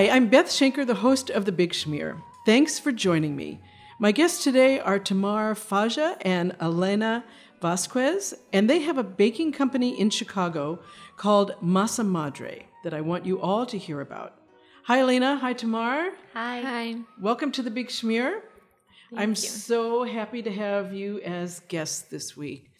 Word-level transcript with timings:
Hi, 0.00 0.08
I'm 0.08 0.28
Beth 0.30 0.46
Schenker, 0.46 0.86
the 0.86 0.94
host 0.94 1.28
of 1.28 1.44
The 1.44 1.52
Big 1.52 1.72
Schmear. 1.72 2.22
Thanks 2.46 2.78
for 2.78 2.90
joining 2.90 3.36
me. 3.36 3.60
My 3.98 4.12
guests 4.12 4.42
today 4.42 4.80
are 4.80 4.98
Tamar 4.98 5.54
Fasja 5.54 6.16
and 6.22 6.56
Elena 6.58 7.22
Vasquez, 7.60 8.32
and 8.50 8.70
they 8.70 8.78
have 8.78 8.96
a 8.96 9.02
baking 9.02 9.52
company 9.52 10.00
in 10.00 10.08
Chicago 10.08 10.78
called 11.18 11.52
Masa 11.62 12.02
Madre 12.02 12.66
that 12.82 12.94
I 12.94 13.02
want 13.02 13.26
you 13.26 13.42
all 13.42 13.66
to 13.66 13.76
hear 13.76 14.00
about. 14.00 14.36
Hi, 14.84 15.00
Elena. 15.00 15.36
Hi, 15.36 15.52
Tamar. 15.52 16.12
Hi. 16.32 16.62
Hi. 16.62 16.96
Welcome 17.20 17.52
to 17.52 17.62
The 17.62 17.70
Big 17.70 17.88
Schmear. 17.88 18.40
Thank 19.10 19.20
I'm 19.20 19.30
you. 19.32 19.34
so 19.34 20.04
happy 20.04 20.40
to 20.40 20.50
have 20.50 20.94
you 20.94 21.20
as 21.20 21.60
guests 21.68 22.08
this 22.08 22.34
week. 22.34 22.70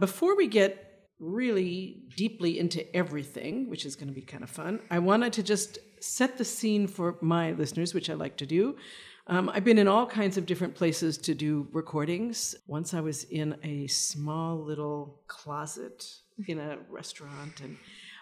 Before 0.00 0.36
we 0.36 0.48
get 0.48 1.06
really 1.20 2.02
deeply 2.16 2.58
into 2.58 2.84
everything, 2.96 3.70
which 3.70 3.86
is 3.86 3.94
going 3.94 4.08
to 4.08 4.14
be 4.14 4.22
kind 4.22 4.42
of 4.42 4.50
fun, 4.50 4.80
I 4.90 4.98
wanted 4.98 5.32
to 5.34 5.44
just 5.44 5.78
set 6.00 6.38
the 6.38 6.44
scene 6.44 6.86
for 6.86 7.16
my 7.20 7.52
listeners, 7.52 7.94
which 7.94 8.10
I 8.10 8.14
like 8.14 8.36
to 8.38 8.46
do. 8.46 8.76
Um, 9.26 9.50
I've 9.52 9.64
been 9.64 9.78
in 9.78 9.88
all 9.88 10.06
kinds 10.06 10.38
of 10.38 10.46
different 10.46 10.74
places 10.74 11.18
to 11.18 11.34
do 11.34 11.68
recordings. 11.72 12.54
Once 12.66 12.94
I 12.94 13.00
was 13.00 13.24
in 13.24 13.56
a 13.62 13.86
small 13.86 14.56
little 14.58 15.20
closet 15.26 16.06
in 16.46 16.58
a 16.58 16.78
restaurant, 16.88 17.60
and 17.60 17.76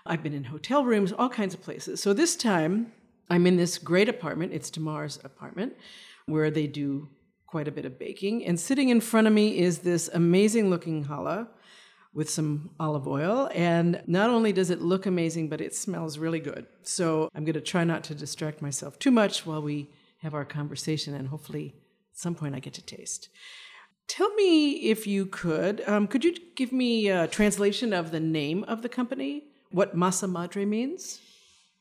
I've 0.05 0.23
been 0.23 0.35
in 0.35 0.45
hotel 0.45 0.85
rooms, 0.85 1.13
all 1.13 1.29
kinds 1.29 1.55
of 1.55 1.63
places. 1.63 2.03
So 2.03 2.13
this 2.13 2.35
time, 2.35 2.93
I'm 3.31 3.47
in 3.47 3.57
this 3.57 3.79
great 3.79 4.09
apartment. 4.09 4.53
It's 4.53 4.71
Tamar's 4.71 5.21
apartment, 5.23 5.75
where 6.27 6.51
they 6.51 6.67
do 6.67 7.09
quite 7.47 7.69
a 7.69 7.73
bit 7.73 7.85
of 7.85 7.99
baking. 7.99 8.45
And 8.45 8.59
sitting 8.59 8.89
in 8.89 9.01
front 9.01 9.27
of 9.27 9.33
me 9.33 9.59
is 9.59 9.79
this 9.79 10.11
amazing 10.13 10.71
looking 10.71 11.05
challah 11.05 11.49
with 12.17 12.31
some 12.31 12.71
olive 12.81 13.07
oil. 13.07 13.51
And 13.55 14.03
not 14.07 14.31
only 14.31 14.51
does 14.51 14.71
it 14.71 14.81
look 14.81 15.05
amazing, 15.05 15.51
but 15.51 15.61
it 15.61 15.75
smells 15.75 16.17
really 16.17 16.41
good. 16.41 16.67
So 16.83 17.29
I'm 17.35 17.45
going 17.45 17.53
to 17.55 17.61
try 17.61 17.85
not 17.85 18.05
to 18.05 18.15
distract 18.15 18.63
myself 18.63 18.99
too 18.99 19.11
much 19.11 19.45
while 19.45 19.61
we 19.61 19.91
have 20.23 20.33
our 20.33 20.47
conversation, 20.47 21.15
and 21.15 21.29
hopefully 21.29 21.75
at 22.13 22.19
some 22.19 22.35
point 22.35 22.55
I 22.55 22.61
get 22.61 22.73
to 22.73 22.83
taste. 22.83 23.29
Tell 24.09 24.33
me 24.35 24.89
if 24.91 25.07
you 25.07 25.27
could, 25.27 25.87
um, 25.87 26.07
could 26.07 26.25
you 26.25 26.35
give 26.55 26.73
me 26.73 27.09
a 27.09 27.29
translation 27.29 27.93
of 27.93 28.13
the 28.13 28.21
name 28.21 28.65
of 28.65 28.81
the 28.81 28.89
company? 28.89 29.45
What 29.71 29.95
masa 29.95 30.27
madre 30.27 30.65
means? 30.65 31.21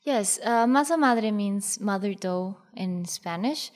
Yes, 0.02 0.38
uh, 0.44 0.66
masa 0.66 0.98
madre 0.98 1.30
means 1.30 1.80
mother 1.80 2.12
dough 2.12 2.58
in 2.74 3.06
Spanish. 3.06 3.70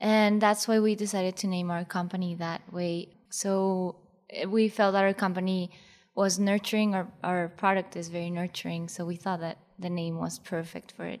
And 0.00 0.40
that's 0.40 0.68
why 0.68 0.78
we 0.78 0.94
decided 0.94 1.36
to 1.38 1.48
name 1.48 1.68
our 1.70 1.84
company 1.84 2.36
that 2.36 2.60
way. 2.72 3.08
So 3.30 3.96
eh, 4.30 4.44
we 4.44 4.68
felt 4.68 4.92
that 4.92 5.02
our 5.02 5.14
company 5.14 5.72
was 6.16 6.38
nurturing. 6.38 6.94
Our, 6.94 7.06
our 7.22 7.48
product 7.48 7.94
is 7.94 8.08
very 8.08 8.30
nurturing, 8.30 8.88
so 8.88 9.04
we 9.04 9.16
thought 9.16 9.40
that 9.40 9.58
the 9.78 9.90
name 9.90 10.18
was 10.18 10.38
perfect 10.40 10.92
for 10.92 11.04
it. 11.04 11.20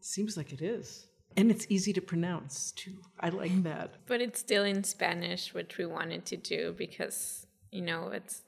Seems 0.00 0.36
like 0.36 0.52
it 0.52 0.62
is. 0.62 1.08
And 1.36 1.50
it's 1.50 1.66
easy 1.68 1.92
to 1.92 2.00
pronounce 2.00 2.72
too. 2.72 2.96
I 3.20 3.28
like 3.28 3.62
that. 3.64 3.96
But 4.06 4.22
it's 4.22 4.40
still 4.40 4.64
in 4.64 4.84
Spanish, 4.84 5.52
which 5.52 5.76
we 5.76 5.84
wanted 5.84 6.24
to 6.26 6.36
do 6.38 6.74
because, 6.78 7.46
you 7.70 7.82
know, 7.82 8.08
it's 8.08 8.42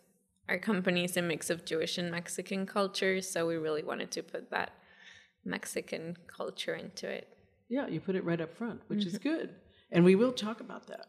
our 0.48 0.59
company 0.59 1.05
is 1.05 1.17
a 1.19 1.23
mix 1.23 1.50
of 1.50 1.67
Jewish 1.67 1.98
and 1.98 2.11
Mexican 2.11 2.65
culture, 2.65 3.20
so 3.20 3.47
we 3.47 3.56
really 3.56 3.83
wanted 3.83 4.11
to 4.12 4.22
put 4.22 4.50
that 4.50 4.72
Mexican 5.45 6.17
culture 6.27 6.75
into 6.75 7.06
it. 7.06 7.28
Yeah, 7.69 7.87
you 7.87 8.00
put 8.00 8.17
it 8.17 8.25
right 8.25 8.41
up 8.41 8.56
front, 8.56 8.81
which 8.87 9.00
mm-hmm. 9.00 9.09
is 9.09 9.19
good. 9.19 9.50
And 9.91 10.05
we 10.05 10.15
will 10.15 10.33
talk 10.33 10.61
about 10.61 10.87
that. 10.87 11.06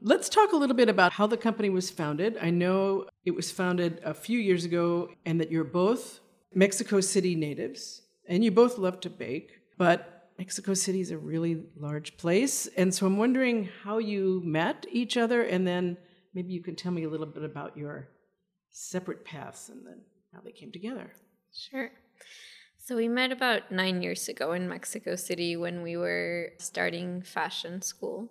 Let's 0.00 0.28
talk 0.28 0.52
a 0.52 0.56
little 0.56 0.76
bit 0.76 0.88
about 0.88 1.12
how 1.12 1.26
the 1.26 1.36
company 1.36 1.70
was 1.70 1.90
founded. 1.90 2.36
I 2.40 2.50
know 2.50 3.06
it 3.24 3.32
was 3.32 3.50
founded 3.50 4.00
a 4.04 4.14
few 4.14 4.38
years 4.38 4.64
ago 4.64 5.10
and 5.24 5.40
that 5.40 5.50
you're 5.50 5.64
both 5.64 6.20
Mexico 6.54 7.00
City 7.00 7.34
natives 7.34 8.02
and 8.28 8.44
you 8.44 8.50
both 8.50 8.78
love 8.78 9.00
to 9.00 9.10
bake, 9.10 9.50
but 9.78 10.30
Mexico 10.38 10.74
City 10.74 11.00
is 11.00 11.10
a 11.10 11.18
really 11.18 11.64
large 11.76 12.16
place. 12.16 12.66
And 12.76 12.94
so 12.94 13.06
I'm 13.06 13.16
wondering 13.16 13.68
how 13.82 13.98
you 13.98 14.42
met 14.44 14.86
each 14.90 15.16
other 15.16 15.42
and 15.42 15.66
then 15.66 15.96
maybe 16.34 16.52
you 16.52 16.62
can 16.62 16.76
tell 16.76 16.92
me 16.92 17.04
a 17.04 17.08
little 17.08 17.26
bit 17.26 17.44
about 17.44 17.76
your 17.76 18.08
separate 18.70 19.24
paths 19.24 19.68
and 19.68 19.86
then 19.86 20.00
how 20.32 20.40
they 20.40 20.52
came 20.52 20.72
together. 20.72 21.12
Sure. 21.52 21.90
So 22.78 22.96
we 22.96 23.08
met 23.08 23.32
about 23.32 23.72
nine 23.72 24.02
years 24.02 24.28
ago 24.28 24.52
in 24.52 24.68
Mexico 24.68 25.16
City 25.16 25.56
when 25.56 25.82
we 25.82 25.96
were 25.96 26.50
starting 26.58 27.22
fashion 27.22 27.80
school 27.80 28.30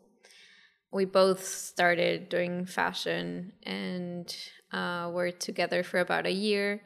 we 0.93 1.05
both 1.05 1.43
started 1.43 2.29
doing 2.29 2.65
fashion 2.65 3.51
and 3.63 4.33
uh, 4.71 5.09
were 5.11 5.31
together 5.31 5.83
for 5.83 5.99
about 5.99 6.25
a 6.27 6.31
year. 6.31 6.81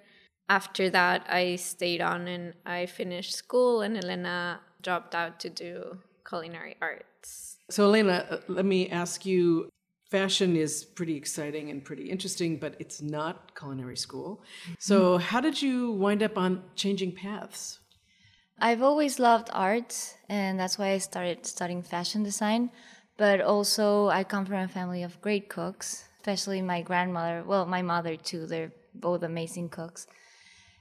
After 0.49 0.89
that, 0.89 1.25
I 1.29 1.57
stayed 1.57 2.01
on 2.01 2.27
and 2.27 2.53
I 2.65 2.85
finished 2.85 3.33
school, 3.33 3.81
and 3.81 3.97
Elena 3.97 4.61
dropped 4.81 5.13
out 5.13 5.41
to 5.41 5.49
do 5.49 5.99
culinary 6.27 6.77
arts. 6.81 7.57
So, 7.69 7.83
Elena, 7.83 8.25
uh, 8.29 8.37
let 8.47 8.65
me 8.65 8.89
ask 8.89 9.25
you 9.25 9.69
fashion 10.09 10.55
is 10.55 10.85
pretty 10.85 11.17
exciting 11.17 11.69
and 11.69 11.83
pretty 11.83 12.09
interesting, 12.09 12.59
but 12.59 12.75
it's 12.79 13.01
not 13.01 13.55
culinary 13.55 13.97
school. 13.97 14.41
So, 14.79 15.17
how 15.17 15.41
did 15.41 15.61
you 15.61 15.91
wind 15.91 16.23
up 16.23 16.37
on 16.37 16.63
changing 16.75 17.13
paths? 17.13 17.79
I've 18.59 18.81
always 18.81 19.19
loved 19.19 19.49
art, 19.53 20.15
and 20.29 20.59
that's 20.59 20.79
why 20.79 20.91
I 20.91 20.97
started 20.97 21.45
studying 21.45 21.83
fashion 21.83 22.23
design. 22.23 22.71
But 23.17 23.41
also, 23.41 24.09
I 24.09 24.23
come 24.23 24.45
from 24.45 24.57
a 24.57 24.67
family 24.67 25.03
of 25.03 25.19
great 25.21 25.49
cooks, 25.49 26.07
especially 26.17 26.61
my 26.61 26.81
grandmother. 26.81 27.43
Well, 27.45 27.65
my 27.65 27.81
mother 27.81 28.15
too. 28.15 28.45
They're 28.45 28.71
both 28.93 29.23
amazing 29.23 29.69
cooks. 29.69 30.07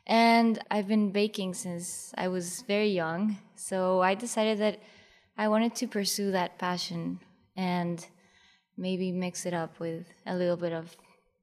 And 0.06 0.58
I've 0.70 0.86
been 0.86 1.10
baking 1.10 1.54
since 1.54 2.12
I 2.16 2.28
was 2.28 2.62
very 2.68 2.88
young. 2.90 3.38
So 3.56 4.02
I 4.02 4.14
decided 4.14 4.58
that 4.58 4.80
I 5.38 5.48
wanted 5.48 5.74
to 5.76 5.88
pursue 5.88 6.30
that 6.32 6.58
passion 6.58 7.20
and 7.56 8.06
maybe 8.76 9.12
mix 9.12 9.46
it 9.46 9.54
up 9.54 9.80
with 9.80 10.06
a 10.26 10.36
little 10.36 10.56
bit 10.56 10.72
of 10.72 10.94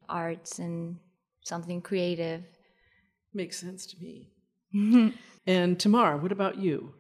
arts 0.08 0.60
and 0.60 0.98
something 1.44 1.82
creative. 1.82 2.44
Makes 3.34 3.60
sense 3.60 3.86
to 3.88 3.98
me. 4.00 4.30
and 5.48 5.80
Tamar, 5.80 6.18
what 6.18 6.32
about 6.32 6.58
you? 6.58 6.94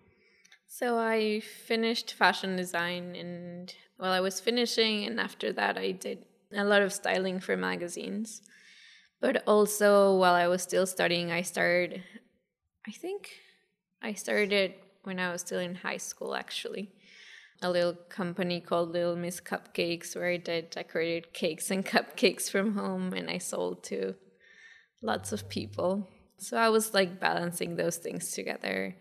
So 0.75 0.97
I 0.97 1.39
finished 1.39 2.15
fashion 2.15 2.55
design 2.55 3.15
and 3.15 3.71
while 3.97 4.11
I 4.11 4.21
was 4.21 4.39
finishing 4.39 5.05
and 5.05 5.19
after 5.19 5.53
that 5.53 5.77
I 5.77 5.91
did 5.91 6.25
a 6.51 6.63
lot 6.63 6.81
of 6.81 6.91
styling 6.91 7.39
for 7.39 7.55
magazines. 7.55 8.41
But 9.21 9.43
also 9.45 10.15
while 10.15 10.33
I 10.33 10.47
was 10.47 10.63
still 10.63 10.87
studying 10.87 11.31
I 11.31 11.43
started 11.43 12.01
I 12.87 12.91
think 12.91 13.29
I 14.01 14.13
started 14.13 14.73
when 15.03 15.19
I 15.19 15.31
was 15.31 15.41
still 15.41 15.59
in 15.59 15.75
high 15.75 15.97
school 15.97 16.33
actually. 16.33 16.89
A 17.61 17.69
little 17.69 17.93
company 18.09 18.59
called 18.59 18.93
Little 18.93 19.15
Miss 19.15 19.39
Cupcakes 19.39 20.15
where 20.15 20.31
I 20.31 20.37
did 20.37 20.71
decorated 20.71 21.33
cakes 21.33 21.69
and 21.69 21.85
cupcakes 21.93 22.49
from 22.49 22.73
home 22.73 23.13
and 23.13 23.29
I 23.29 23.37
sold 23.37 23.83
to 23.83 24.15
lots 25.03 25.33
of 25.33 25.49
people. 25.49 26.09
So 26.39 26.57
I 26.57 26.69
was 26.69 26.95
like 26.95 27.19
balancing 27.19 27.75
those 27.75 27.97
things 27.97 28.31
together. 28.31 28.95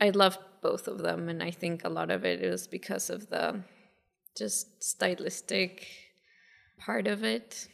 I 0.00 0.08
loved 0.10 0.38
both 0.64 0.88
of 0.88 0.98
them, 1.06 1.28
and 1.28 1.42
I 1.42 1.50
think 1.50 1.84
a 1.84 1.94
lot 1.98 2.10
of 2.10 2.24
it 2.24 2.40
was 2.50 2.66
because 2.66 3.10
of 3.10 3.20
the 3.28 3.46
just 4.42 4.82
stylistic 4.82 5.86
part 6.78 7.06
of 7.06 7.22
it. 7.22 7.68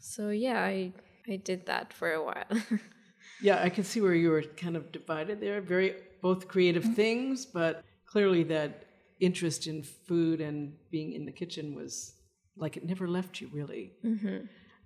So 0.00 0.30
yeah, 0.30 0.60
I 0.62 0.92
I 1.32 1.36
did 1.50 1.66
that 1.66 1.92
for 1.92 2.12
a 2.12 2.22
while. 2.28 2.54
yeah, 3.48 3.58
I 3.66 3.68
can 3.68 3.84
see 3.84 4.00
where 4.00 4.14
you 4.14 4.30
were 4.30 4.44
kind 4.64 4.76
of 4.76 4.92
divided 4.92 5.40
there. 5.40 5.60
Very 5.60 5.96
both 6.22 6.48
creative 6.48 6.84
mm-hmm. 6.84 7.02
things, 7.02 7.44
but 7.44 7.84
clearly 8.12 8.44
that 8.44 8.84
interest 9.18 9.66
in 9.66 9.82
food 9.82 10.40
and 10.40 10.72
being 10.90 11.12
in 11.12 11.24
the 11.26 11.32
kitchen 11.32 11.74
was 11.74 12.14
like 12.56 12.76
it 12.76 12.84
never 12.84 13.06
left 13.08 13.40
you 13.40 13.48
really. 13.52 13.92
Mm-hmm. 14.04 14.38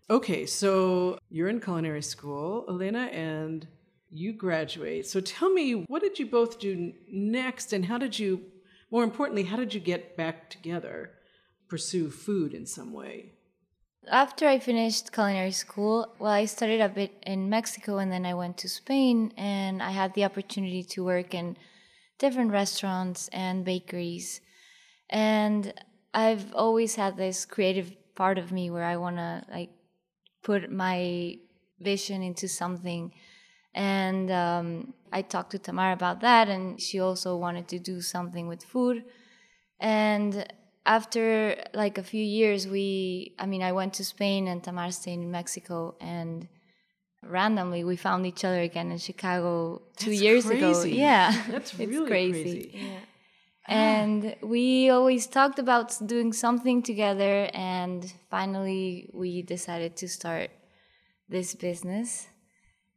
Okay, 0.08 0.46
so 0.46 1.18
you're 1.28 1.48
in 1.48 1.60
culinary 1.60 2.02
school, 2.02 2.64
Elena, 2.68 3.04
and 3.12 3.68
you 4.10 4.32
graduate. 4.32 5.06
So 5.06 5.20
tell 5.20 5.50
me, 5.50 5.72
what 5.86 6.02
did 6.02 6.18
you 6.18 6.26
both 6.26 6.58
do 6.58 6.92
next, 7.10 7.72
and 7.72 7.84
how 7.84 7.98
did 7.98 8.18
you, 8.18 8.42
more 8.90 9.04
importantly, 9.04 9.44
how 9.44 9.56
did 9.56 9.72
you 9.72 9.80
get 9.80 10.16
back 10.16 10.50
together, 10.50 11.12
pursue 11.68 12.10
food 12.10 12.52
in 12.52 12.66
some 12.66 12.92
way? 12.92 13.32
After 14.10 14.48
I 14.48 14.58
finished 14.58 15.12
culinary 15.12 15.52
school, 15.52 16.14
well, 16.18 16.32
I 16.32 16.46
studied 16.46 16.80
a 16.80 16.88
bit 16.88 17.12
in 17.26 17.50
Mexico 17.50 17.98
and 17.98 18.10
then 18.10 18.24
I 18.24 18.34
went 18.34 18.58
to 18.58 18.68
Spain, 18.68 19.32
and 19.36 19.82
I 19.82 19.90
had 19.90 20.14
the 20.14 20.24
opportunity 20.24 20.82
to 20.82 21.04
work 21.04 21.34
in 21.34 21.56
different 22.18 22.50
restaurants 22.50 23.28
and 23.28 23.64
bakeries. 23.64 24.40
And 25.08 25.72
I've 26.12 26.52
always 26.54 26.96
had 26.96 27.16
this 27.16 27.44
creative 27.44 27.92
part 28.14 28.38
of 28.38 28.52
me 28.52 28.70
where 28.70 28.84
I 28.84 28.96
want 28.96 29.16
to 29.16 29.44
like 29.50 29.70
put 30.42 30.70
my 30.70 31.36
vision 31.78 32.22
into 32.22 32.48
something 32.48 33.12
and 33.74 34.30
um, 34.30 34.94
I 35.12 35.22
talked 35.22 35.52
to 35.52 35.58
Tamara 35.58 35.92
about 35.92 36.20
that, 36.20 36.48
and 36.48 36.80
she 36.80 37.00
also 37.00 37.36
wanted 37.36 37.68
to 37.68 37.78
do 37.78 38.00
something 38.00 38.48
with 38.48 38.62
food. 38.62 39.04
And 39.78 40.46
after 40.86 41.56
like 41.74 41.98
a 41.98 42.02
few 42.02 42.22
years, 42.22 42.66
we, 42.66 43.34
I 43.38 43.46
mean, 43.46 43.62
I 43.62 43.72
went 43.72 43.94
to 43.94 44.04
Spain 44.04 44.48
and 44.48 44.62
Tamara 44.62 44.92
stayed 44.92 45.14
in 45.14 45.30
Mexico, 45.30 45.96
and 46.00 46.48
randomly 47.22 47.84
we 47.84 47.96
found 47.96 48.26
each 48.26 48.44
other 48.44 48.60
again 48.60 48.90
in 48.90 48.98
Chicago 48.98 49.82
two 49.96 50.10
That's 50.10 50.22
years 50.22 50.48
ago. 50.48 50.82
Yeah, 50.84 51.32
That's 51.48 51.74
really 51.78 52.06
crazy. 52.06 52.42
crazy. 52.42 52.70
Yeah. 52.74 53.00
And 53.68 54.34
we 54.42 54.90
always 54.90 55.28
talked 55.28 55.60
about 55.60 55.94
doing 56.04 56.32
something 56.32 56.82
together, 56.82 57.48
and 57.54 58.12
finally 58.28 59.10
we 59.12 59.42
decided 59.42 59.96
to 59.98 60.08
start 60.08 60.50
this 61.28 61.54
business, 61.54 62.26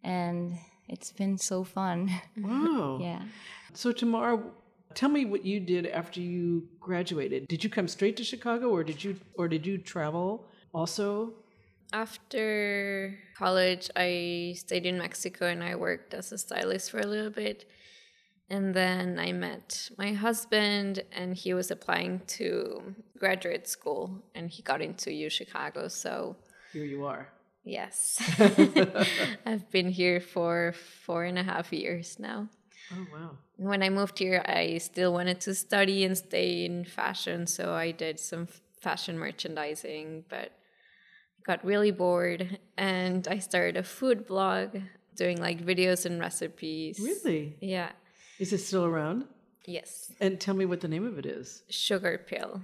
and 0.04 0.58
it's 0.88 1.12
been 1.12 1.38
so 1.38 1.64
fun. 1.64 2.10
Wow. 2.38 3.00
yeah. 3.02 3.24
So 3.74 3.92
Tamar, 3.92 4.44
tell 4.94 5.10
me 5.10 5.26
what 5.26 5.44
you 5.46 5.60
did 5.60 5.88
after 5.88 6.20
you 6.20 6.68
graduated. 6.80 7.48
Did 7.48 7.64
you 7.64 7.70
come 7.70 7.88
straight 7.88 8.18
to 8.18 8.24
Chicago, 8.24 8.70
or 8.70 8.84
did 8.84 9.04
you 9.04 9.20
or 9.38 9.48
did 9.48 9.66
you 9.66 9.78
travel 9.78 10.46
also? 10.74 11.34
After 11.92 13.18
college, 13.38 13.90
I 13.96 14.56
stayed 14.58 14.86
in 14.86 14.98
Mexico 14.98 15.46
and 15.48 15.64
I 15.64 15.76
worked 15.76 16.14
as 16.16 16.32
a 16.32 16.38
stylist 16.40 16.90
for 16.90 17.00
a 17.00 17.06
little 17.06 17.30
bit. 17.30 17.70
And 18.50 18.74
then 18.74 19.20
I 19.20 19.32
met 19.32 19.90
my 19.98 20.12
husband, 20.14 21.02
and 21.12 21.36
he 21.36 21.54
was 21.54 21.72
applying 21.72 22.22
to 22.38 22.96
graduate 23.18 23.68
school 23.68 24.24
and 24.36 24.50
he 24.50 24.62
got 24.62 24.82
into 24.82 25.12
U 25.12 25.30
Chicago. 25.30 25.88
So, 25.88 26.36
Here 26.74 26.84
you 26.86 27.06
are. 27.06 27.30
Yes, 27.64 28.22
I've 29.46 29.70
been 29.72 29.90
here 29.90 30.20
for 30.20 30.74
four 31.06 31.24
and 31.24 31.38
a 31.38 31.44
half 31.44 31.72
years 31.74 32.20
now. 32.20 32.50
Oh 32.92 33.08
wow. 33.14 33.38
When 33.58 33.82
I 33.84 33.90
moved 33.90 34.20
here, 34.20 34.44
I 34.46 34.78
still 34.80 35.14
wanted 35.14 35.40
to 35.42 35.56
study 35.56 36.04
and 36.04 36.18
stay 36.18 36.66
in 36.66 36.86
fashion, 36.86 37.48
so 37.48 37.74
I 37.74 37.92
did 37.92 38.20
some 38.20 38.48
fashion 38.80 39.18
merchandising, 39.18 40.26
but 40.30 40.52
got 41.44 41.64
really 41.64 41.92
bored 41.92 42.58
and 42.78 43.28
I 43.28 43.40
started 43.40 43.78
a 43.78 43.84
food 43.84 44.26
blog 44.26 44.78
doing 45.16 45.40
like 45.40 45.64
videos 45.64 46.06
and 46.06 46.20
recipes. 46.20 47.00
Really? 47.00 47.58
Yeah. 47.62 47.92
Is 48.40 48.54
it 48.54 48.60
still 48.60 48.86
around? 48.86 49.26
Yes. 49.66 50.12
And 50.20 50.40
tell 50.40 50.54
me 50.54 50.66
what 50.66 50.82
the 50.82 50.88
name 50.88 51.06
of 51.06 51.18
it 51.18 51.26
is. 51.26 51.64
Sugar 51.70 52.18
pill. 52.26 52.62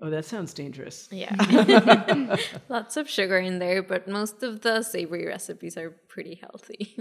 Oh, 0.00 0.10
that 0.10 0.24
sounds 0.24 0.54
dangerous. 0.54 1.08
Yeah. 1.10 1.34
Lots 2.68 2.96
of 2.96 3.10
sugar 3.10 3.38
in 3.38 3.58
there, 3.58 3.82
but 3.82 4.06
most 4.06 4.42
of 4.42 4.60
the 4.60 4.82
savory 4.82 5.26
recipes 5.26 5.76
are 5.76 5.90
pretty 6.08 6.36
healthy. 6.36 6.96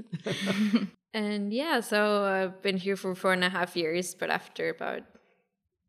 and 1.13 1.53
yeah, 1.53 1.81
so 1.81 2.23
I've 2.23 2.61
been 2.63 2.77
here 2.77 2.95
for 2.95 3.13
four 3.13 3.33
and 3.33 3.43
a 3.43 3.49
half 3.49 3.75
years, 3.75 4.15
but 4.15 4.31
after 4.31 4.69
about 4.69 5.03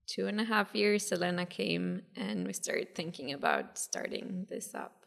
two 0.06 0.26
and 0.26 0.38
a 0.38 0.44
half 0.44 0.74
years, 0.74 1.10
Elena 1.10 1.46
came 1.46 2.02
and 2.14 2.46
we 2.46 2.52
started 2.52 2.94
thinking 2.94 3.32
about 3.32 3.78
starting 3.78 4.46
this 4.50 4.74
up. 4.74 5.06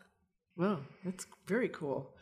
Wow, 0.57 0.79
that's 1.05 1.27
very 1.45 1.69
cool. 1.69 2.15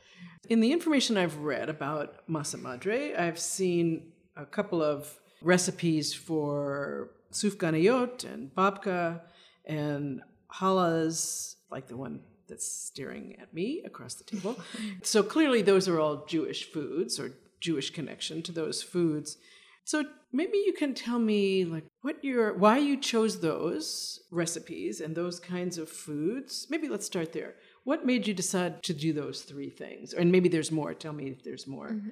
In 0.49 0.59
the 0.59 0.73
information 0.73 1.17
I've 1.17 1.37
read 1.37 1.69
about 1.69 2.27
masa 2.27 2.61
madre, 2.61 3.15
I've 3.15 3.39
seen 3.39 4.11
a 4.35 4.45
couple 4.45 4.81
of 4.81 5.17
recipes 5.41 6.13
for 6.13 7.11
sufganiyot 7.31 8.25
and 8.25 8.53
babka 8.53 9.21
and 9.69 10.21
challahs, 10.51 11.55
like 11.71 11.87
the 11.87 11.95
one 11.95 12.21
that's 12.47 12.69
staring 12.69 13.37
at 13.39 13.53
me 13.53 13.83
across 13.85 14.15
the 14.15 14.23
table. 14.23 14.59
so 15.03 15.23
clearly, 15.23 15.61
those 15.61 15.87
are 15.87 15.99
all 15.99 16.25
Jewish 16.25 16.69
foods 16.71 17.19
or 17.19 17.31
Jewish 17.61 17.91
connection 17.91 18.41
to 18.43 18.51
those 18.51 18.81
foods. 18.81 19.37
So 19.85 20.05
maybe 20.31 20.57
you 20.57 20.73
can 20.73 20.93
tell 20.93 21.19
me 21.19 21.65
like 21.65 21.85
what 22.01 22.23
your 22.23 22.57
why 22.57 22.77
you 22.77 22.97
chose 22.97 23.39
those 23.39 24.19
recipes 24.31 25.01
and 25.01 25.15
those 25.15 25.39
kinds 25.39 25.77
of 25.77 25.89
foods. 25.89 26.67
Maybe 26.69 26.89
let's 26.89 27.05
start 27.05 27.33
there. 27.33 27.55
What 27.85 28.05
made 28.05 28.27
you 28.27 28.33
decide 28.33 28.83
to 28.83 28.93
do 28.93 29.13
those 29.13 29.41
three 29.41 29.69
things? 29.69 30.13
And 30.13 30.31
maybe 30.31 30.49
there's 30.49 30.71
more. 30.71 30.93
Tell 30.93 31.13
me 31.13 31.29
if 31.29 31.43
there's 31.43 31.65
more. 31.65 31.91
Mm-hmm. 31.91 32.09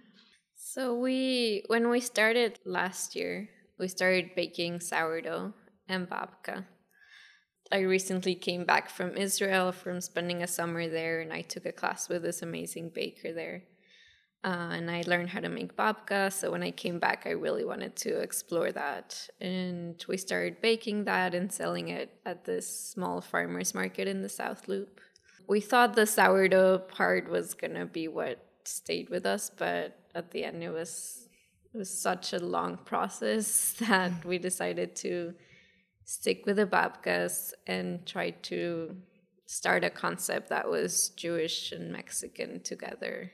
So 0.56 0.96
we 0.96 1.64
when 1.68 1.90
we 1.90 2.00
started 2.00 2.60
last 2.66 3.16
year, 3.16 3.50
we 3.78 3.88
started 3.88 4.36
baking 4.36 4.80
sourdough 4.80 5.54
and 5.88 6.10
babka. 6.10 6.66
I 7.72 7.80
recently 7.80 8.36
came 8.36 8.64
back 8.64 8.90
from 8.90 9.18
Israel 9.18 9.72
from 9.72 10.00
spending 10.00 10.42
a 10.42 10.48
summer 10.48 10.88
there, 10.88 11.20
and 11.20 11.34
I 11.34 11.42
took 11.42 11.66
a 11.66 11.72
class 11.72 12.08
with 12.08 12.24
this 12.24 12.42
amazing 12.42 12.90
baker 12.90 13.34
there. 13.34 13.64
Uh, 14.44 14.70
and 14.72 14.90
I 14.90 15.04
learned 15.08 15.30
how 15.30 15.42
to 15.42 15.50
make 15.50 15.76
babka. 15.76 16.32
So 16.32 16.52
when 16.52 16.64
I 16.64 16.72
came 16.72 17.00
back, 17.00 17.24
I 17.26 17.32
really 17.32 17.66
wanted 17.66 17.96
to 17.98 18.20
explore 18.20 18.72
that. 18.72 19.28
And 19.42 20.04
we 20.08 20.16
started 20.16 20.62
baking 20.62 21.06
that 21.06 21.34
and 21.34 21.52
selling 21.52 21.90
it 21.90 22.12
at 22.26 22.46
this 22.46 22.68
small 22.68 23.20
farmers 23.20 23.74
market 23.74 24.08
in 24.08 24.22
the 24.22 24.30
South 24.30 24.68
Loop. 24.68 25.02
We 25.48 25.60
thought 25.60 25.96
the 25.96 26.06
sourdough 26.06 26.80
part 26.88 27.30
was 27.30 27.54
gonna 27.54 27.86
be 27.86 28.08
what 28.08 28.46
stayed 28.64 29.10
with 29.10 29.26
us, 29.26 29.50
but 29.50 29.98
at 30.14 30.32
the 30.32 30.46
end, 30.46 30.64
it 30.64 30.70
was 30.70 31.28
it 31.74 31.78
was 31.78 31.90
such 31.90 32.34
a 32.34 32.40
long 32.40 32.78
process 32.86 33.74
that 33.80 34.24
we 34.24 34.38
decided 34.38 34.96
to 34.98 35.34
stick 36.08 36.46
with 36.46 36.56
the 36.56 36.66
babkas 36.66 37.52
and 37.68 38.06
try 38.06 38.32
to 38.32 38.96
start 39.46 39.84
a 39.84 39.90
concept 39.90 40.50
that 40.50 40.70
was 40.70 41.10
Jewish 41.10 41.72
and 41.72 41.92
Mexican 41.92 42.62
together. 42.62 43.32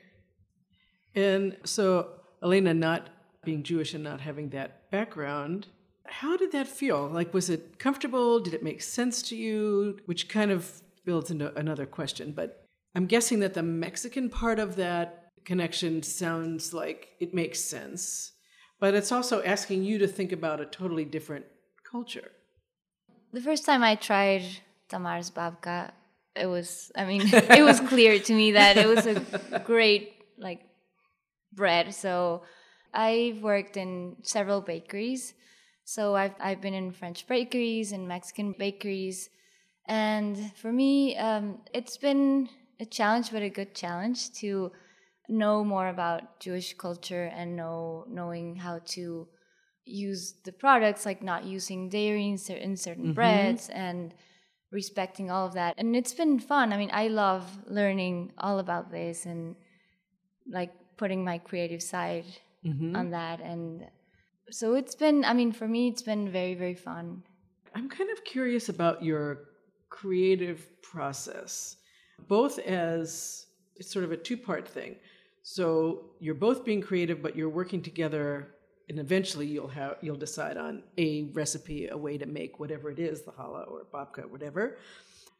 And 1.14 1.56
so, 1.64 2.08
Elena, 2.42 2.74
not 2.74 3.08
being 3.44 3.62
Jewish 3.62 3.94
and 3.94 4.02
not 4.02 4.20
having 4.20 4.50
that 4.50 4.90
background, 4.90 5.68
how 6.06 6.36
did 6.36 6.50
that 6.52 6.66
feel? 6.66 7.08
Like, 7.08 7.32
was 7.32 7.48
it 7.48 7.78
comfortable? 7.78 8.40
Did 8.40 8.54
it 8.54 8.62
make 8.64 8.82
sense 8.82 9.22
to 9.22 9.36
you? 9.36 10.00
Which 10.06 10.28
kind 10.28 10.50
of 10.50 10.82
builds 11.04 11.30
into 11.30 11.56
another 11.56 11.86
question. 11.86 12.32
But 12.32 12.66
I'm 12.96 13.06
guessing 13.06 13.38
that 13.40 13.54
the 13.54 13.62
Mexican 13.62 14.28
part 14.28 14.58
of 14.58 14.76
that 14.76 15.30
connection 15.44 16.02
sounds 16.02 16.74
like 16.74 17.10
it 17.20 17.34
makes 17.34 17.60
sense. 17.60 18.32
But 18.80 18.94
it's 18.94 19.12
also 19.12 19.42
asking 19.44 19.84
you 19.84 19.98
to 19.98 20.08
think 20.08 20.32
about 20.32 20.60
a 20.60 20.66
totally 20.66 21.04
different 21.04 21.44
culture. 21.88 22.32
The 23.34 23.40
first 23.40 23.66
time 23.66 23.82
I 23.82 23.96
tried 23.96 24.44
Tamar's 24.88 25.28
babka, 25.32 25.90
it 26.36 26.46
was, 26.46 26.92
I 26.94 27.04
mean, 27.04 27.22
it 27.32 27.64
was 27.64 27.80
clear 27.80 28.20
to 28.20 28.32
me 28.32 28.52
that 28.52 28.76
it 28.76 28.86
was 28.86 29.06
a 29.06 29.58
great, 29.64 30.14
like, 30.38 30.60
bread. 31.52 31.92
So 31.92 32.42
I've 32.92 33.42
worked 33.42 33.76
in 33.76 34.18
several 34.22 34.60
bakeries. 34.60 35.34
So 35.84 36.14
I've, 36.14 36.36
I've 36.38 36.60
been 36.60 36.74
in 36.74 36.92
French 36.92 37.26
bakeries 37.26 37.90
and 37.90 38.06
Mexican 38.06 38.54
bakeries. 38.56 39.30
And 39.88 40.54
for 40.54 40.70
me, 40.70 41.16
um, 41.16 41.58
it's 41.72 41.96
been 41.96 42.48
a 42.78 42.84
challenge, 42.84 43.32
but 43.32 43.42
a 43.42 43.50
good 43.50 43.74
challenge 43.74 44.30
to 44.34 44.70
know 45.28 45.64
more 45.64 45.88
about 45.88 46.38
Jewish 46.38 46.74
culture 46.74 47.24
and 47.34 47.56
know 47.56 48.04
knowing 48.08 48.54
how 48.54 48.78
to 48.94 49.26
use 49.84 50.34
the 50.44 50.52
products, 50.52 51.04
like 51.04 51.22
not 51.22 51.44
using 51.44 51.88
dairy 51.88 52.28
in, 52.28 52.38
cer- 52.38 52.56
in 52.56 52.76
certain 52.76 53.04
mm-hmm. 53.04 53.12
breads 53.14 53.68
and 53.68 54.14
respecting 54.70 55.30
all 55.30 55.46
of 55.46 55.54
that. 55.54 55.74
And 55.78 55.94
it's 55.94 56.14
been 56.14 56.38
fun. 56.38 56.72
I 56.72 56.76
mean, 56.76 56.90
I 56.92 57.08
love 57.08 57.44
learning 57.66 58.32
all 58.38 58.58
about 58.58 58.90
this 58.90 59.26
and 59.26 59.56
like 60.50 60.72
putting 60.96 61.24
my 61.24 61.38
creative 61.38 61.82
side 61.82 62.26
mm-hmm. 62.64 62.96
on 62.96 63.10
that. 63.10 63.40
And 63.40 63.86
so 64.50 64.74
it's 64.74 64.94
been, 64.94 65.24
I 65.24 65.32
mean, 65.32 65.52
for 65.52 65.68
me, 65.68 65.88
it's 65.88 66.02
been 66.02 66.30
very, 66.30 66.54
very 66.54 66.74
fun. 66.74 67.22
I'm 67.74 67.88
kind 67.88 68.10
of 68.10 68.24
curious 68.24 68.68
about 68.68 69.02
your 69.02 69.44
creative 69.90 70.66
process, 70.82 71.76
both 72.28 72.58
as 72.58 73.46
it's 73.76 73.92
sort 73.92 74.04
of 74.04 74.12
a 74.12 74.16
two 74.16 74.36
part 74.36 74.68
thing. 74.68 74.96
So 75.42 76.10
you're 76.20 76.34
both 76.34 76.64
being 76.64 76.80
creative, 76.80 77.22
but 77.22 77.36
you're 77.36 77.48
working 77.50 77.82
together, 77.82 78.53
and 78.88 78.98
eventually 78.98 79.46
you'll 79.46 79.68
have 79.68 79.96
you'll 80.00 80.16
decide 80.16 80.56
on 80.56 80.82
a 80.98 81.24
recipe, 81.32 81.88
a 81.88 81.96
way 81.96 82.18
to 82.18 82.26
make 82.26 82.58
whatever 82.58 82.90
it 82.90 82.98
is, 82.98 83.22
the 83.22 83.32
challah 83.32 83.70
or 83.70 83.86
babka, 83.92 84.28
whatever. 84.28 84.78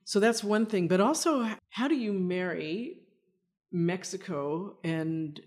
So 0.05 0.21
that's 0.21 0.45
one 0.45 0.67
thing. 0.67 0.89
But 0.89 1.01
also, 1.01 1.49
how 1.71 1.89
do 1.89 1.95
you 1.95 2.13
marry 2.13 2.99
Mexico 3.73 4.77
and 4.85 5.41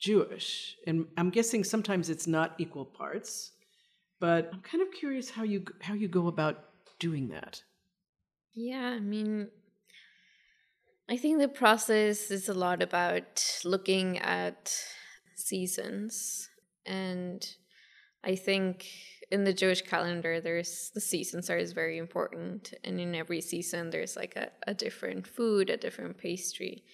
Jewish? 0.00 0.76
And 0.86 1.06
I'm 1.16 1.30
guessing 1.30 1.64
sometimes 1.64 2.10
it's 2.10 2.26
not 2.26 2.54
equal 2.58 2.84
parts. 2.84 3.52
But 4.20 4.50
I'm 4.52 4.60
kind 4.60 4.82
of 4.82 4.92
curious 4.92 5.30
how 5.30 5.42
you 5.42 5.64
how 5.80 5.94
you 5.94 6.08
go 6.08 6.28
about 6.28 6.64
doing 7.00 7.28
that. 7.28 7.62
Yeah, 8.54 8.86
I 8.86 9.00
mean, 9.00 9.48
I 11.10 11.16
think 11.16 11.40
the 11.40 11.48
process 11.48 12.30
is 12.30 12.48
a 12.48 12.54
lot 12.54 12.82
about 12.82 13.60
looking 13.64 14.18
at 14.18 14.76
seasons. 15.34 16.48
And 16.86 17.46
I 18.24 18.36
think 18.36 18.86
in 19.30 19.44
the 19.44 19.52
Jewish 19.52 19.82
calendar, 19.82 20.40
there's 20.40 20.90
the 20.94 21.00
seasons 21.00 21.48
are 21.48 21.56
is 21.56 21.72
very 21.72 21.98
important. 21.98 22.74
And 22.84 23.00
in 23.00 23.14
every 23.14 23.40
season, 23.40 23.90
there's 23.90 24.16
like 24.16 24.36
a, 24.36 24.50
a 24.66 24.74
different 24.74 25.26
food, 25.26 25.70
a 25.70 25.76
different 25.76 26.18
pastry. 26.18 26.84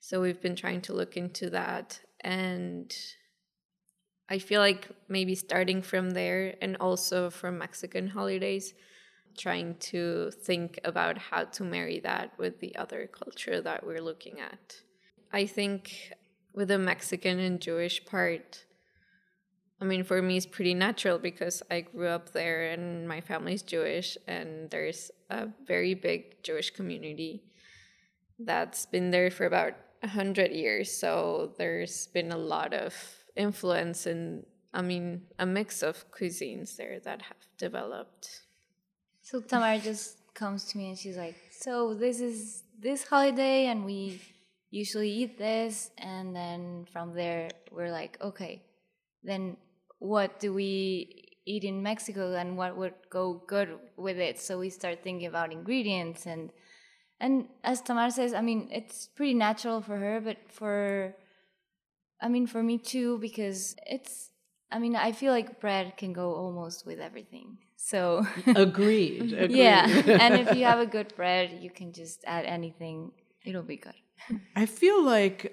So 0.00 0.20
we've 0.20 0.40
been 0.40 0.56
trying 0.56 0.80
to 0.82 0.92
look 0.92 1.16
into 1.16 1.50
that. 1.50 2.00
And 2.20 2.94
I 4.28 4.38
feel 4.38 4.60
like 4.60 4.88
maybe 5.08 5.34
starting 5.34 5.82
from 5.82 6.10
there 6.10 6.54
and 6.62 6.76
also 6.76 7.30
from 7.30 7.58
Mexican 7.58 8.08
holidays, 8.08 8.74
trying 9.36 9.76
to 9.76 10.30
think 10.30 10.78
about 10.84 11.18
how 11.18 11.44
to 11.44 11.64
marry 11.64 12.00
that 12.00 12.32
with 12.38 12.60
the 12.60 12.76
other 12.76 13.08
culture 13.08 13.60
that 13.60 13.84
we're 13.84 14.02
looking 14.02 14.40
at. 14.40 14.76
I 15.32 15.46
think 15.46 16.12
with 16.54 16.68
the 16.68 16.78
Mexican 16.78 17.38
and 17.38 17.60
Jewish 17.60 18.04
part, 18.04 18.64
I 19.80 19.84
mean, 19.84 20.02
for 20.02 20.20
me, 20.20 20.36
it's 20.36 20.46
pretty 20.46 20.74
natural 20.74 21.18
because 21.18 21.62
I 21.70 21.82
grew 21.82 22.08
up 22.08 22.32
there 22.32 22.70
and 22.70 23.08
my 23.08 23.20
family's 23.20 23.62
Jewish, 23.62 24.18
and 24.26 24.68
there's 24.70 25.10
a 25.30 25.48
very 25.66 25.94
big 25.94 26.42
Jewish 26.42 26.70
community 26.70 27.44
that's 28.40 28.86
been 28.86 29.10
there 29.10 29.30
for 29.30 29.46
about 29.46 29.74
a 30.02 30.08
hundred 30.08 30.50
years. 30.50 30.90
So 30.90 31.52
there's 31.58 32.08
been 32.08 32.32
a 32.32 32.36
lot 32.36 32.74
of 32.74 32.94
influence 33.36 34.06
and, 34.06 34.44
I 34.74 34.82
mean, 34.82 35.22
a 35.38 35.46
mix 35.46 35.82
of 35.82 36.10
cuisines 36.10 36.76
there 36.76 36.98
that 37.00 37.22
have 37.22 37.36
developed. 37.56 38.42
So 39.22 39.40
Tamara 39.40 39.78
just 39.78 40.18
comes 40.34 40.64
to 40.64 40.78
me 40.78 40.88
and 40.88 40.98
she's 40.98 41.16
like, 41.16 41.36
"So 41.50 41.94
this 41.94 42.20
is 42.20 42.64
this 42.78 43.04
holiday, 43.06 43.66
and 43.66 43.84
we 43.84 44.20
usually 44.70 45.10
eat 45.10 45.38
this." 45.38 45.90
And 45.98 46.34
then 46.34 46.86
from 46.92 47.14
there, 47.14 47.50
we're 47.70 47.90
like, 47.90 48.18
"Okay, 48.20 48.62
then 49.22 49.56
what 49.98 50.40
do 50.40 50.52
we 50.52 51.36
eat 51.44 51.64
in 51.64 51.82
Mexico, 51.82 52.34
and 52.34 52.56
what 52.56 52.76
would 52.76 52.94
go 53.10 53.42
good 53.46 53.78
with 53.96 54.18
it?" 54.18 54.38
So 54.38 54.58
we 54.58 54.70
start 54.70 55.02
thinking 55.02 55.26
about 55.26 55.52
ingredients 55.52 56.26
and 56.26 56.50
and 57.20 57.48
as 57.64 57.80
Tamara 57.80 58.10
says, 58.10 58.32
I 58.32 58.42
mean, 58.42 58.68
it's 58.70 59.08
pretty 59.08 59.34
natural 59.34 59.80
for 59.80 59.96
her, 59.96 60.20
but 60.20 60.36
for 60.48 61.14
I 62.20 62.28
mean, 62.28 62.46
for 62.46 62.62
me 62.62 62.78
too, 62.78 63.18
because 63.18 63.76
it's 63.86 64.30
I 64.70 64.78
mean, 64.78 64.94
I 64.96 65.12
feel 65.12 65.32
like 65.32 65.60
bread 65.60 65.96
can 65.96 66.12
go 66.12 66.34
almost 66.34 66.86
with 66.86 67.00
everything. 67.00 67.58
So 67.76 68.26
agreed, 68.54 69.32
agreed. 69.32 69.56
Yeah. 69.56 69.86
and 69.86 70.34
if 70.34 70.54
you 70.54 70.64
have 70.64 70.78
a 70.80 70.86
good 70.96 71.14
bread, 71.16 71.58
you 71.60 71.70
can 71.70 71.92
just 71.92 72.24
add 72.26 72.44
anything. 72.44 73.12
It'll 73.44 73.62
be 73.62 73.76
good. 73.76 73.94
I 74.54 74.66
feel 74.66 75.02
like 75.02 75.52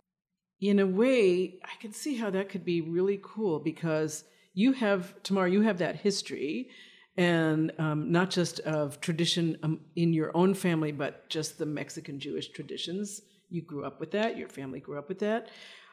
in 0.60 0.80
a 0.80 0.88
way 0.88 1.60
I 1.64 1.82
can 1.82 1.94
see 1.94 2.16
how 2.16 2.30
that 2.32 2.50
could 2.50 2.66
be 2.66 2.82
really 2.82 3.20
cool 3.24 3.60
because 3.60 4.24
you 4.56 4.72
have 4.72 5.22
Tamara, 5.22 5.52
you 5.52 5.62
have 5.62 5.78
that 5.78 5.98
history 5.98 6.70
and 7.18 7.72
um, 7.78 8.12
not 8.12 8.30
just 8.30 8.60
of 8.62 9.00
tradition 9.00 9.58
um, 9.62 9.80
in 9.96 10.14
your 10.14 10.36
own 10.36 10.54
family, 10.54 10.92
but 10.92 11.30
just 11.30 11.58
the 11.58 11.66
Mexican 11.66 12.20
Jewish 12.20 12.50
traditions. 12.50 13.22
You 13.50 13.62
grew 13.62 13.86
up 13.86 14.00
with 14.00 14.12
that. 14.12 14.38
Your 14.38 14.50
family 14.50 14.80
grew 14.80 14.98
up 14.98 15.08
with 15.08 15.20
that. 15.20 15.50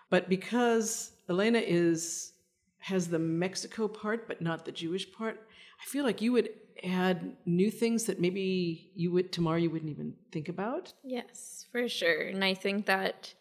But 0.09 0.29
because 0.29 1.13
Elena 1.29 1.59
is 1.59 2.33
has 2.79 3.09
the 3.09 3.19
Mexico 3.19 3.87
part, 3.87 4.27
but 4.27 4.41
not 4.41 4.65
the 4.65 4.73
Jewish 4.73 5.13
part, 5.13 5.47
I 5.81 5.85
feel 5.85 6.05
like 6.05 6.21
you 6.21 6.33
would 6.33 6.51
add 6.83 7.37
new 7.47 7.71
things 7.71 8.05
that 8.05 8.21
maybe 8.21 8.91
you 8.95 9.13
would 9.13 9.33
tomorrow 9.33 9.59
you 9.59 9.71
wouldn't 9.71 9.91
even 9.91 10.15
think 10.33 10.49
about. 10.49 10.93
Yes, 11.05 11.67
for 11.71 11.89
sure. 11.89 12.23
And 12.23 12.45
I 12.45 12.55
think 12.55 12.87
that 12.87 13.35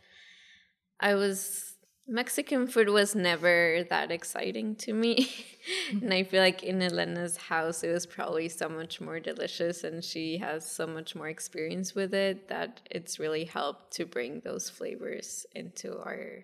I 0.99 1.15
was 1.15 1.70
Mexican 2.07 2.67
food 2.67 2.89
was 2.89 3.15
never 3.15 3.85
that 3.89 4.11
exciting 4.11 4.75
to 4.75 4.93
me. 4.93 5.29
and 5.91 6.13
I 6.13 6.23
feel 6.23 6.41
like 6.41 6.63
in 6.63 6.81
Elena's 6.81 7.37
house, 7.37 7.83
it 7.83 7.91
was 7.91 8.05
probably 8.05 8.49
so 8.49 8.67
much 8.67 8.99
more 8.99 9.19
delicious, 9.19 9.83
and 9.83 10.03
she 10.03 10.37
has 10.37 10.69
so 10.69 10.87
much 10.87 11.15
more 11.15 11.29
experience 11.29 11.95
with 11.95 12.13
it 12.13 12.49
that 12.49 12.81
it's 12.89 13.19
really 13.19 13.45
helped 13.45 13.93
to 13.93 14.05
bring 14.05 14.41
those 14.41 14.69
flavors 14.69 15.45
into 15.55 15.97
our 15.99 16.43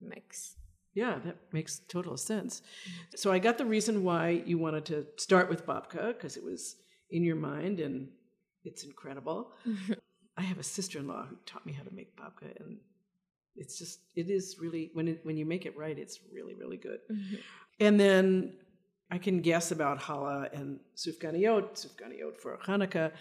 mix. 0.00 0.56
Yeah, 0.94 1.18
that 1.24 1.36
makes 1.52 1.80
total 1.88 2.16
sense. 2.16 2.62
So 3.16 3.32
I 3.32 3.40
got 3.40 3.58
the 3.58 3.64
reason 3.64 4.04
why 4.04 4.42
you 4.46 4.58
wanted 4.58 4.84
to 4.86 5.06
start 5.16 5.48
with 5.48 5.66
babka 5.66 6.08
because 6.08 6.36
it 6.36 6.44
was 6.44 6.76
in 7.10 7.24
your 7.24 7.36
mind 7.36 7.80
and 7.80 8.08
it's 8.64 8.84
incredible. 8.84 9.50
I 10.36 10.42
have 10.42 10.58
a 10.58 10.64
sister-in-law 10.64 11.26
who 11.26 11.36
taught 11.46 11.66
me 11.66 11.72
how 11.72 11.82
to 11.82 11.94
make 11.94 12.16
babka 12.16 12.56
and 12.60 12.78
it's 13.56 13.78
just 13.78 14.00
it 14.16 14.30
is 14.30 14.56
really 14.60 14.90
when 14.94 15.08
it 15.08 15.20
when 15.24 15.36
you 15.36 15.46
make 15.46 15.66
it 15.66 15.76
right 15.76 15.98
it's 15.98 16.18
really 16.32 16.54
really 16.54 16.76
good. 16.76 16.98
Mm-hmm. 17.10 17.36
and 17.80 18.00
then 18.00 18.52
i 19.10 19.18
can 19.18 19.40
guess 19.40 19.70
about 19.70 20.00
challah 20.00 20.52
and 20.58 20.80
sufganiyot 20.96 21.74
sufganiyot 21.74 22.40
for 22.40 22.58
hanukkah. 22.66 23.12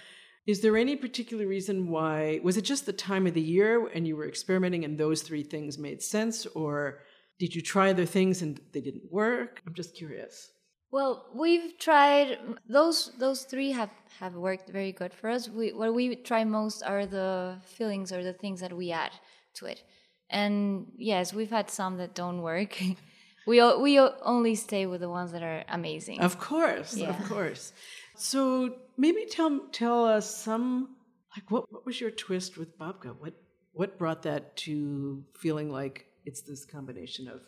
Is 0.45 0.59
there 0.59 0.75
any 0.75 0.97
particular 0.97 1.47
reason 1.47 1.87
why 1.87 2.41
was 2.43 2.57
it 2.57 2.63
just 2.63 2.85
the 2.85 2.91
time 2.91 3.27
of 3.27 3.33
the 3.33 3.41
year 3.41 3.87
and 3.87 4.05
you 4.05 4.17
were 4.17 4.27
experimenting 4.27 4.83
and 4.83 4.97
those 4.97 5.21
three 5.21 5.43
things 5.43 5.77
made 5.77 6.01
sense? 6.01 6.45
Or 6.47 6.99
did 7.39 7.55
you 7.55 7.61
try 7.61 7.91
other 7.91 8.05
things 8.05 8.41
and 8.41 8.59
they 8.73 8.81
didn't 8.81 9.09
work? 9.09 9.61
I'm 9.65 9.73
just 9.73 9.95
curious. 9.95 10.51
Well 10.91 11.29
we've 11.33 11.79
tried 11.79 12.37
those 12.67 13.13
those 13.17 13.43
three 13.43 13.71
have 13.71 13.89
have 14.19 14.35
worked 14.35 14.69
very 14.69 14.91
good 14.91 15.13
for 15.13 15.29
us. 15.29 15.47
We, 15.47 15.71
what 15.71 15.93
we 15.93 16.15
try 16.17 16.43
most 16.43 16.83
are 16.83 17.05
the 17.05 17.57
fillings 17.63 18.11
or 18.11 18.21
the 18.21 18.33
things 18.33 18.59
that 18.59 18.73
we 18.75 18.91
add 18.91 19.13
to 19.55 19.65
it 19.65 19.83
and 20.29 20.87
yes, 20.97 21.33
we've 21.33 21.49
had 21.49 21.69
some 21.69 21.97
that 21.97 22.13
don't 22.13 22.41
work. 22.41 22.81
we 23.47 23.75
we 23.75 23.99
only 23.99 24.55
stay 24.55 24.85
with 24.85 25.01
the 25.01 25.09
ones 25.09 25.31
that 25.31 25.43
are 25.43 25.63
amazing. 25.69 26.21
Of 26.21 26.39
course, 26.39 26.95
yeah. 26.95 27.09
of 27.09 27.29
course. 27.29 27.73
So 28.15 28.75
maybe 28.97 29.25
tell 29.25 29.59
tell 29.71 30.05
us 30.05 30.35
some 30.35 30.95
like 31.35 31.49
what 31.51 31.71
what 31.71 31.85
was 31.85 31.99
your 31.99 32.11
twist 32.11 32.57
with 32.57 32.77
babka? 32.77 33.15
What 33.19 33.33
what 33.73 33.97
brought 33.97 34.23
that 34.23 34.55
to 34.57 35.23
feeling 35.37 35.71
like 35.71 36.05
it's 36.25 36.41
this 36.41 36.65
combination 36.65 37.27
of 37.27 37.41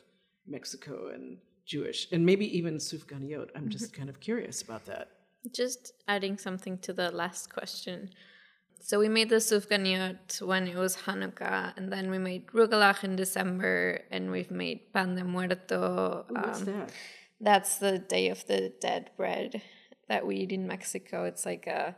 Mexico 0.47 1.11
and 1.13 1.37
Jewish, 1.65 2.07
and 2.11 2.25
maybe 2.25 2.57
even 2.57 2.75
sufganiyot? 2.77 3.49
I'm 3.55 3.69
just 3.69 3.85
mm-hmm. 3.85 3.97
kind 3.97 4.09
of 4.09 4.19
curious 4.19 4.61
about 4.61 4.85
that. 4.85 5.09
Just 5.53 5.93
adding 6.07 6.37
something 6.37 6.79
to 6.79 6.93
the 6.93 7.11
last 7.11 7.53
question. 7.53 8.09
So 8.81 8.99
we 8.99 9.09
made 9.09 9.29
the 9.29 9.37
sufganiyot 9.37 10.41
when 10.41 10.67
it 10.67 10.75
was 10.75 10.95
Hanukkah, 10.95 11.73
and 11.75 11.91
then 11.91 12.11
we 12.11 12.19
made 12.19 12.47
rugelach 12.47 13.03
in 13.03 13.15
December, 13.15 14.01
and 14.11 14.29
we've 14.29 14.51
made 14.51 14.93
pan 14.93 15.15
de 15.15 15.23
muerto. 15.23 16.25
Ooh, 16.29 16.33
what's 16.33 16.59
um, 16.59 16.65
that? 16.65 16.91
That's 17.41 17.77
the 17.77 17.99
Day 17.99 18.29
of 18.29 18.45
the 18.47 18.71
Dead 18.79 19.09
bread 19.17 19.61
that 20.07 20.25
we 20.25 20.37
eat 20.37 20.51
in 20.51 20.67
Mexico. 20.67 21.25
It's 21.25 21.45
like 21.45 21.67
a, 21.67 21.95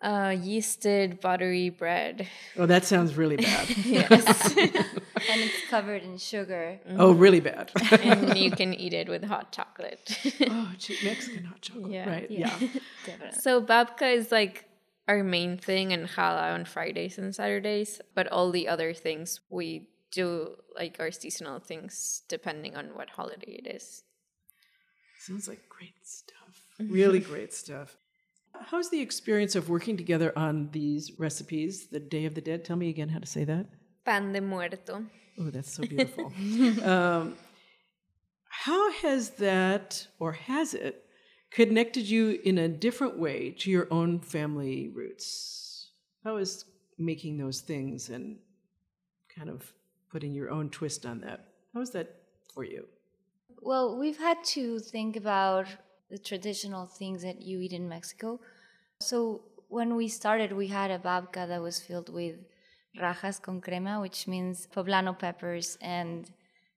a 0.00 0.08
yeasted 0.34 1.20
buttery 1.20 1.70
bread. 1.70 2.26
Oh, 2.56 2.66
that 2.66 2.84
sounds 2.84 3.16
really 3.16 3.36
bad. 3.36 3.68
yes. 3.84 4.56
and 4.56 5.40
it's 5.40 5.68
covered 5.68 6.02
in 6.02 6.18
sugar. 6.18 6.80
Mm-hmm. 6.88 7.00
Oh, 7.00 7.12
really 7.12 7.40
bad. 7.40 7.70
and 8.00 8.36
you 8.36 8.50
can 8.60 8.74
eat 8.74 8.94
it 8.94 9.08
with 9.08 9.24
hot 9.24 9.52
chocolate. 9.52 10.18
oh, 10.48 10.72
Mexican 11.04 11.44
hot 11.44 11.60
chocolate. 11.60 11.92
Yeah. 11.92 12.08
Right. 12.08 12.30
Yeah. 12.30 12.58
yeah. 13.06 13.30
so 13.30 13.60
babka 13.60 14.14
is 14.14 14.32
like 14.32 14.64
our 15.08 15.22
main 15.22 15.56
thing 15.58 15.92
and 15.92 16.08
challah 16.08 16.54
on 16.54 16.64
Fridays 16.64 17.18
and 17.18 17.34
Saturdays, 17.34 18.00
but 18.14 18.28
all 18.28 18.50
the 18.50 18.68
other 18.68 18.94
things 18.94 19.40
we 19.50 19.88
do 20.10 20.56
like 20.76 20.96
our 21.00 21.10
seasonal 21.10 21.58
things 21.58 22.22
depending 22.28 22.76
on 22.76 22.94
what 22.94 23.10
holiday 23.10 23.60
it 23.64 23.66
is. 23.66 24.02
Sounds 25.18 25.48
like 25.48 25.68
great 25.68 25.94
stuff. 26.04 26.66
Really 26.78 27.20
great 27.32 27.52
stuff. 27.52 27.96
How's 28.60 28.90
the 28.90 29.00
experience 29.00 29.54
of 29.54 29.68
working 29.68 29.96
together 29.96 30.32
on 30.36 30.68
these 30.72 31.12
recipes, 31.18 31.88
the 31.88 32.00
Day 32.00 32.26
of 32.26 32.34
the 32.34 32.40
Dead? 32.40 32.64
Tell 32.64 32.76
me 32.76 32.90
again 32.90 33.08
how 33.08 33.18
to 33.18 33.26
say 33.26 33.44
that. 33.44 33.66
Pan 34.04 34.32
de 34.32 34.40
muerto. 34.40 35.04
Oh, 35.38 35.50
that's 35.50 35.72
so 35.72 35.82
beautiful. 35.86 36.26
um, 36.84 37.36
how 38.48 38.92
has 38.92 39.30
that, 39.30 40.06
or 40.18 40.32
has 40.32 40.74
it, 40.74 41.01
connected 41.54 42.08
you 42.08 42.40
in 42.44 42.58
a 42.58 42.68
different 42.68 43.18
way 43.18 43.54
to 43.58 43.70
your 43.70 43.88
own 43.90 44.20
family 44.20 44.88
roots? 44.88 45.90
How 46.24 46.36
is 46.36 46.64
making 46.98 47.38
those 47.38 47.60
things 47.60 48.08
and 48.08 48.38
kind 49.34 49.50
of 49.50 49.72
putting 50.10 50.32
your 50.32 50.50
own 50.50 50.70
twist 50.70 51.04
on 51.06 51.20
that? 51.20 51.48
How 51.74 51.80
is 51.80 51.90
that 51.90 52.14
for 52.54 52.64
you? 52.64 52.86
Well, 53.60 53.98
we've 53.98 54.18
had 54.18 54.42
to 54.56 54.78
think 54.78 55.16
about 55.16 55.66
the 56.10 56.18
traditional 56.18 56.86
things 56.86 57.22
that 57.22 57.42
you 57.42 57.60
eat 57.60 57.72
in 57.72 57.88
Mexico. 57.88 58.40
So 59.00 59.42
when 59.68 59.96
we 59.96 60.08
started, 60.08 60.52
we 60.52 60.66
had 60.68 60.90
a 60.90 60.98
babka 60.98 61.48
that 61.48 61.62
was 61.62 61.80
filled 61.80 62.08
with 62.08 62.36
rajas 63.00 63.38
con 63.38 63.60
crema, 63.60 64.00
which 64.00 64.26
means 64.26 64.68
poblano 64.74 65.18
peppers 65.18 65.78
and 65.80 66.30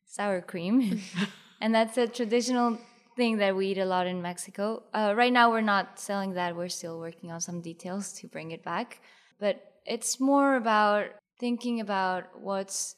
sour 0.06 0.42
cream. 0.42 1.02
and 1.62 1.76
that's 1.76 1.98
a 1.98 2.08
traditional 2.08 2.78
thing 3.16 3.38
that 3.38 3.56
we 3.56 3.68
eat 3.68 3.78
a 3.78 3.86
lot 3.86 4.08
in 4.08 4.22
Mexico. 4.22 4.84
Uh, 4.94 5.14
right 5.16 5.32
now, 5.32 5.50
we're 5.50 5.62
not 5.62 6.00
selling 6.00 6.34
that. 6.34 6.56
We're 6.56 6.70
still 6.70 7.00
working 7.00 7.32
on 7.32 7.40
some 7.42 7.62
details 7.62 8.14
to 8.14 8.28
bring 8.28 8.52
it 8.52 8.64
back. 8.64 9.02
But 9.40 9.64
it's 9.86 10.20
more 10.20 10.56
about 10.56 11.08
thinking 11.40 11.80
about 11.80 12.24
what's 12.40 12.96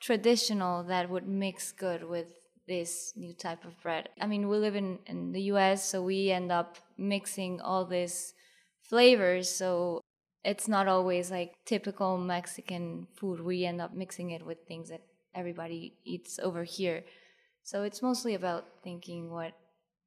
traditional 0.00 0.84
that 0.84 1.10
would 1.10 1.26
mix 1.26 1.72
good 1.72 2.04
with 2.04 2.28
this 2.66 3.12
new 3.16 3.32
type 3.32 3.64
of 3.64 3.80
bread. 3.82 4.10
I 4.20 4.26
mean, 4.26 4.48
we 4.48 4.58
live 4.58 4.76
in, 4.76 4.98
in 5.06 5.32
the 5.32 5.42
US, 5.52 5.88
so 5.88 6.02
we 6.02 6.30
end 6.30 6.52
up 6.52 6.76
mixing 6.96 7.60
all 7.60 7.84
these 7.84 8.34
flavors. 8.82 9.48
So 9.48 10.00
it's 10.44 10.68
not 10.68 10.86
always 10.86 11.30
like 11.30 11.54
typical 11.64 12.18
Mexican 12.18 13.06
food. 13.16 13.40
We 13.40 13.64
end 13.64 13.80
up 13.80 13.94
mixing 13.94 14.30
it 14.30 14.44
with 14.44 14.58
things 14.68 14.90
that 14.90 15.02
everybody 15.34 15.94
eats 16.04 16.38
over 16.38 16.64
here. 16.64 17.04
So 17.68 17.82
it's 17.82 18.00
mostly 18.00 18.32
about 18.32 18.64
thinking 18.82 19.30
what 19.30 19.52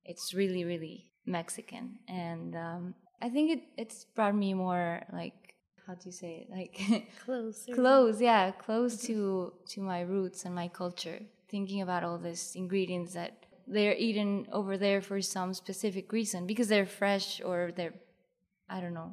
it's 0.03 0.33
really, 0.33 0.63
really 0.65 1.11
Mexican. 1.27 1.99
And 2.07 2.55
um, 2.55 2.95
I 3.21 3.29
think 3.29 3.51
it, 3.51 3.61
it's 3.77 4.03
brought 4.15 4.33
me 4.33 4.55
more 4.55 5.03
like 5.13 5.53
how 5.85 5.93
do 5.93 6.01
you 6.05 6.11
say 6.11 6.31
it? 6.41 6.47
Like 6.49 7.07
Close. 7.23 7.67
close, 7.71 8.19
yeah, 8.19 8.49
close 8.49 9.03
to 9.03 9.53
to 9.73 9.81
my 9.81 10.01
roots 10.01 10.43
and 10.45 10.55
my 10.55 10.69
culture. 10.69 11.19
Thinking 11.51 11.83
about 11.83 12.03
all 12.03 12.17
these 12.17 12.53
ingredients 12.55 13.13
that 13.13 13.45
they're 13.67 13.95
eaten 13.95 14.47
over 14.51 14.75
there 14.75 14.99
for 14.99 15.21
some 15.21 15.53
specific 15.53 16.11
reason 16.11 16.47
because 16.47 16.67
they're 16.67 16.87
fresh 16.87 17.41
or 17.45 17.71
they're 17.75 17.93
I 18.67 18.81
don't 18.81 18.95
know. 18.95 19.11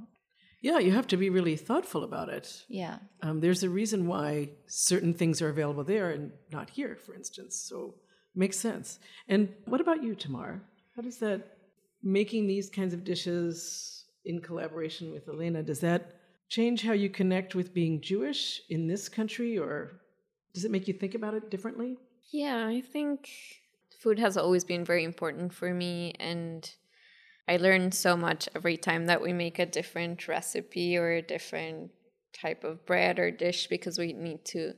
Yeah, 0.62 0.78
you 0.78 0.92
have 0.92 1.08
to 1.08 1.18
be 1.18 1.28
really 1.28 1.56
thoughtful 1.56 2.02
about 2.02 2.30
it. 2.30 2.64
Yeah. 2.66 2.96
Um, 3.20 3.40
there's 3.40 3.62
a 3.62 3.68
reason 3.68 4.06
why 4.06 4.52
certain 4.68 5.12
things 5.12 5.42
are 5.42 5.50
available 5.50 5.84
there 5.84 6.08
and 6.12 6.32
not 6.50 6.70
here, 6.70 6.96
for 6.96 7.14
instance. 7.14 7.54
So 7.68 7.94
makes 8.38 8.58
sense. 8.58 8.98
And 9.28 9.48
what 9.66 9.80
about 9.80 10.02
you, 10.02 10.14
Tamar? 10.14 10.62
How 10.96 11.02
does 11.02 11.18
that 11.18 11.58
making 12.02 12.46
these 12.46 12.70
kinds 12.70 12.94
of 12.94 13.04
dishes 13.04 14.04
in 14.24 14.40
collaboration 14.40 15.10
with 15.10 15.28
Elena 15.28 15.62
does 15.62 15.80
that 15.80 16.14
change 16.48 16.82
how 16.82 16.92
you 16.92 17.08
connect 17.08 17.54
with 17.54 17.74
being 17.74 18.00
Jewish 18.00 18.62
in 18.70 18.86
this 18.86 19.08
country, 19.08 19.58
or 19.58 20.00
does 20.54 20.64
it 20.64 20.70
make 20.70 20.88
you 20.88 20.94
think 20.94 21.14
about 21.14 21.34
it 21.34 21.50
differently? 21.50 21.98
Yeah, 22.30 22.66
I 22.66 22.80
think 22.80 23.28
food 24.00 24.18
has 24.18 24.36
always 24.36 24.64
been 24.64 24.84
very 24.84 25.04
important 25.04 25.52
for 25.52 25.74
me 25.74 26.14
and 26.18 26.70
I 27.48 27.56
learn 27.56 27.92
so 27.92 28.16
much 28.16 28.48
every 28.54 28.76
time 28.76 29.06
that 29.06 29.22
we 29.22 29.32
make 29.32 29.58
a 29.58 29.66
different 29.66 30.28
recipe 30.28 30.96
or 30.96 31.12
a 31.12 31.22
different 31.22 31.90
type 32.32 32.62
of 32.62 32.84
bread 32.84 33.18
or 33.18 33.30
dish 33.30 33.66
because 33.68 33.98
we 33.98 34.12
need 34.12 34.44
to 34.46 34.74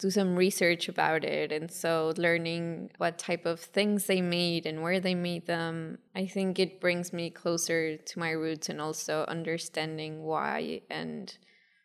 do 0.00 0.10
some 0.10 0.34
research 0.34 0.88
about 0.88 1.24
it. 1.24 1.52
And 1.52 1.70
so, 1.70 2.14
learning 2.16 2.90
what 2.96 3.18
type 3.18 3.44
of 3.44 3.60
things 3.60 4.06
they 4.06 4.22
made 4.22 4.64
and 4.64 4.82
where 4.82 4.98
they 4.98 5.14
made 5.14 5.46
them, 5.46 5.98
I 6.16 6.26
think 6.26 6.58
it 6.58 6.80
brings 6.80 7.12
me 7.12 7.28
closer 7.28 7.98
to 7.98 8.18
my 8.18 8.30
roots 8.30 8.70
and 8.70 8.80
also 8.80 9.24
understanding 9.28 10.22
why 10.22 10.80
and 10.90 11.36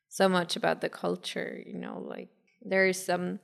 so 0.07 0.29
much 0.29 0.55
about 0.55 0.79
the 0.79 0.89
culture. 0.89 1.62
You 1.65 1.77
know, 1.77 2.00
like 2.00 2.29
there's 2.63 3.03
some, 3.05 3.39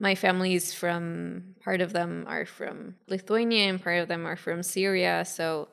my 0.00 0.16
family 0.16 0.54
is 0.54 0.74
from, 0.74 1.54
part 1.62 1.80
of 1.80 1.92
them 1.92 2.24
are 2.26 2.46
from 2.46 2.96
Lithuania 3.08 3.70
and 3.70 3.80
part 3.82 4.00
of 4.00 4.08
them 4.08 4.26
are 4.26 4.36
from 4.36 4.64
Syria. 4.64 5.24
So, 5.24 5.68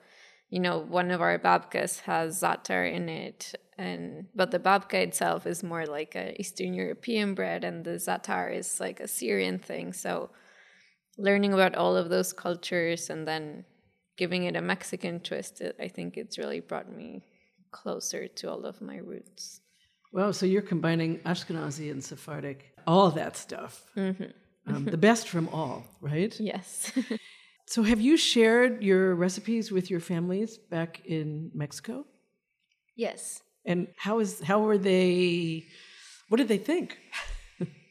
you 0.52 0.60
know, 0.60 0.78
one 0.78 1.10
of 1.10 1.22
our 1.22 1.40
babkas 1.40 2.02
has 2.02 2.42
za'atar 2.42 2.94
in 2.94 3.10
it, 3.10 3.56
and 3.78 4.28
but 4.36 4.52
the 4.52 4.60
babka 4.60 4.96
itself 4.96 5.46
is 5.46 5.64
more 5.64 5.86
like 5.86 6.16
a 6.16 6.40
Eastern 6.40 6.74
European 6.74 7.36
bread, 7.36 7.64
and 7.64 7.84
the 7.84 7.92
za'atar 7.92 8.54
is 8.54 8.80
like 8.80 9.00
a 9.00 9.08
Syrian 9.08 9.60
thing. 9.60 9.94
So, 9.94 10.30
learning 11.18 11.54
about 11.54 11.76
all 11.76 11.96
of 11.96 12.10
those 12.10 12.34
cultures 12.34 13.10
and 13.10 13.28
then 13.28 13.66
giving 14.18 14.44
it 14.46 14.56
a 14.56 14.62
Mexican 14.62 15.20
twist, 15.20 15.62
it, 15.62 15.76
I 15.80 15.88
think 15.88 16.18
it's 16.18 16.38
really 16.38 16.60
brought 16.60 16.92
me 16.92 17.24
closer 17.72 18.28
to 18.28 18.50
all 18.50 18.66
of 18.66 18.82
my 18.82 18.98
roots. 18.98 19.62
Well, 20.12 20.34
so 20.34 20.46
you're 20.46 20.62
combining 20.62 21.20
Ashkenazi 21.20 21.92
and 21.92 22.04
Sephardic, 22.04 22.74
all 22.88 23.12
that 23.12 23.38
stuff. 23.38 23.84
Um, 23.96 24.86
the 24.86 24.98
best 25.10 25.28
from 25.30 25.50
all, 25.50 25.86
right? 26.02 26.36
Yes. 26.40 26.92
So, 27.70 27.84
have 27.84 28.00
you 28.00 28.16
shared 28.16 28.82
your 28.82 29.14
recipes 29.14 29.74
with 29.74 29.92
your 29.92 30.00
families 30.00 30.58
back 30.58 31.02
in 31.06 31.52
Mexico? 31.54 32.06
Yes. 32.96 33.42
And 33.68 33.88
how 33.98 34.20
is 34.20 34.42
how 34.42 34.60
were 34.62 34.78
they? 34.78 35.66
What 36.30 36.38
did 36.38 36.48
they 36.48 36.58
think? 36.58 36.98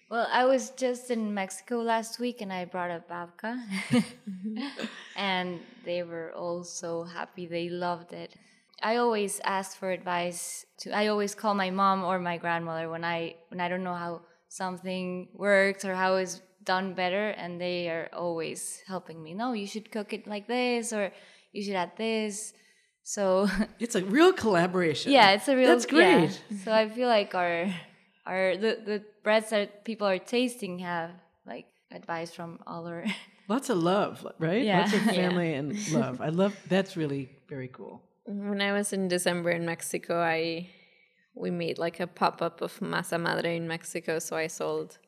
Well, 0.09 0.29
I 0.33 0.45
was 0.45 0.71
just 0.71 1.11
in 1.11 1.35
Mexico 1.35 1.81
last 1.81 2.21
week 2.21 2.41
and 2.41 2.53
I 2.53 2.65
brought 2.65 2.93
a 2.93 3.03
babka. 3.11 3.59
and 5.17 5.59
they 5.85 6.05
were 6.05 6.33
all 6.33 6.63
so 6.63 7.03
happy. 7.03 7.47
They 7.47 7.69
loved 7.69 8.13
it. 8.13 8.33
I 8.81 8.97
always 8.99 9.41
ask 9.43 9.77
for 9.77 9.91
advice 9.91 10.65
to 10.79 10.93
I 10.93 11.09
always 11.09 11.35
call 11.35 11.55
my 11.55 11.71
mom 11.71 12.05
or 12.05 12.21
my 12.21 12.37
grandmother 12.37 12.89
when 12.89 13.05
I 13.05 13.35
when 13.49 13.61
I 13.61 13.69
don't 13.69 13.83
know 13.83 13.95
how 13.95 14.21
something 14.49 15.27
works 15.35 15.85
or 15.85 15.97
how 15.97 16.17
it's 16.17 16.41
done 16.63 16.95
better 16.95 17.31
and 17.31 17.61
they 17.61 17.89
are 17.89 18.09
always 18.13 18.83
helping 18.87 19.21
me. 19.23 19.35
No, 19.35 19.55
you 19.55 19.67
should 19.67 19.91
cook 19.91 20.13
it 20.13 20.29
like 20.29 20.47
this 20.47 20.93
or 20.93 21.11
you 21.53 21.65
should 21.65 21.75
add 21.75 21.93
this. 21.97 22.53
So 23.07 23.47
It's 23.79 23.95
a 23.95 24.03
real 24.05 24.33
collaboration. 24.33 25.13
yeah, 25.13 25.31
it's 25.39 25.47
a 25.49 25.55
real 25.55 25.71
That's 25.71 25.87
yeah. 25.87 26.27
great. 26.27 26.43
So 26.65 26.73
I 26.75 26.89
feel 26.91 27.07
like 27.09 27.35
our 27.35 27.71
our 28.27 28.57
the, 28.59 28.71
the 28.85 28.99
breads 29.23 29.51
that 29.51 29.85
people 29.85 30.07
are 30.09 30.19
tasting 30.19 30.81
have 30.81 31.11
like 31.47 31.67
advice 31.95 32.35
from 32.35 32.59
all 32.67 32.87
our 32.91 33.05
Lots 33.49 33.71
of 33.71 33.79
love, 33.79 34.27
right? 34.41 34.65
Yeah. 34.65 34.81
Lots 34.81 34.93
of 34.99 35.03
Yeah. 35.07 35.13
family 35.23 35.55
and 35.55 35.69
love. 35.95 36.21
I 36.21 36.31
love 36.35 36.53
that's 36.69 36.97
really 36.97 37.31
very 37.49 37.69
cool. 37.69 38.03
When 38.27 38.61
I 38.61 38.73
was 38.73 38.93
in 38.93 39.07
December 39.07 39.51
in 39.51 39.65
Mexico, 39.65 40.19
I 40.21 40.67
we 41.35 41.51
made 41.53 41.79
like 41.79 42.01
a 42.01 42.09
pop 42.09 42.43
up 42.43 42.61
of 42.61 42.73
masa 42.81 43.21
madre 43.21 43.55
in 43.57 43.69
Mexico, 43.69 44.19
so 44.19 44.35
I 44.37 44.49
sold 44.49 44.99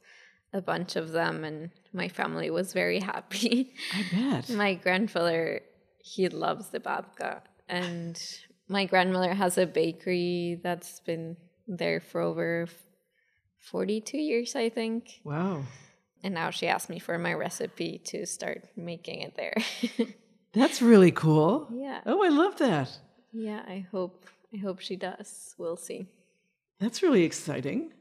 a 0.53 0.63
bunch 0.63 0.95
of 0.95 1.11
them, 1.19 1.43
and 1.43 1.71
my 1.93 2.09
family 2.09 2.49
was 2.59 2.73
very 2.73 3.01
happy. 3.01 3.75
I 3.99 4.01
bet. 4.15 4.49
my 4.65 4.75
grandfather 4.75 5.63
he 5.99 6.29
loves 6.29 6.69
the 6.71 6.79
babka, 6.81 7.41
and 7.69 8.21
my 8.69 8.85
grandmother 8.87 9.35
has 9.35 9.59
a 9.59 9.67
bakery 9.67 10.61
that's 10.63 11.01
been 11.01 11.37
there 11.67 12.01
for 12.01 12.21
over 12.21 12.67
forty 13.59 14.01
two 14.01 14.19
years, 14.19 14.55
I 14.57 14.69
think. 14.69 15.21
Wow. 15.25 15.63
And 16.25 16.35
now 16.35 16.51
she 16.51 16.67
asked 16.67 16.91
me 16.91 16.99
for 16.99 17.17
my 17.19 17.33
recipe 17.35 17.99
to 18.07 18.27
start 18.27 18.65
making 18.77 19.21
it 19.21 19.37
there. 19.37 19.55
That's 20.53 20.83
really 20.83 21.13
cool. 21.13 21.69
yeah, 21.73 22.01
Oh, 22.07 22.25
I 22.25 22.29
love 22.31 22.57
that. 22.59 22.91
yeah. 23.33 23.63
I 23.69 23.87
hope 23.93 24.27
I 24.53 24.57
hope 24.59 24.81
she 24.81 24.97
does. 24.97 25.55
We'll 25.59 25.77
see. 25.77 26.09
That's 26.81 27.03
really 27.03 27.23
exciting. 27.25 27.93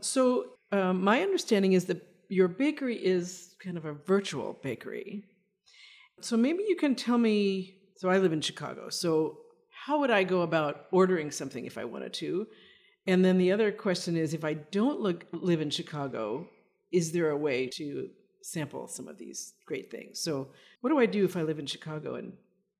So, 0.00 0.46
um, 0.72 1.02
my 1.04 1.22
understanding 1.22 1.72
is 1.74 1.84
that 1.86 2.02
your 2.28 2.48
bakery 2.48 2.96
is 2.96 3.54
kind 3.62 3.76
of 3.76 3.84
a 3.84 3.92
virtual 3.92 4.58
bakery. 4.62 5.24
So, 6.20 6.36
maybe 6.36 6.64
you 6.68 6.76
can 6.76 6.94
tell 6.94 7.18
me. 7.18 7.74
So, 7.96 8.08
I 8.08 8.18
live 8.18 8.32
in 8.32 8.40
Chicago. 8.40 8.88
So, 8.90 9.38
how 9.86 10.00
would 10.00 10.10
I 10.10 10.24
go 10.24 10.42
about 10.42 10.86
ordering 10.90 11.30
something 11.30 11.64
if 11.64 11.78
I 11.78 11.84
wanted 11.84 12.12
to? 12.14 12.46
And 13.06 13.24
then 13.24 13.38
the 13.38 13.52
other 13.52 13.70
question 13.70 14.16
is 14.16 14.34
if 14.34 14.44
I 14.44 14.54
don't 14.54 15.00
look, 15.00 15.26
live 15.32 15.60
in 15.60 15.70
Chicago, 15.70 16.48
is 16.92 17.12
there 17.12 17.30
a 17.30 17.36
way 17.36 17.68
to 17.74 18.08
sample 18.42 18.88
some 18.88 19.06
of 19.08 19.18
these 19.18 19.54
great 19.66 19.90
things? 19.90 20.20
So, 20.20 20.48
what 20.80 20.90
do 20.90 20.98
I 20.98 21.06
do 21.06 21.24
if 21.24 21.36
I 21.36 21.42
live 21.42 21.58
in 21.58 21.66
Chicago 21.66 22.14
and 22.16 22.32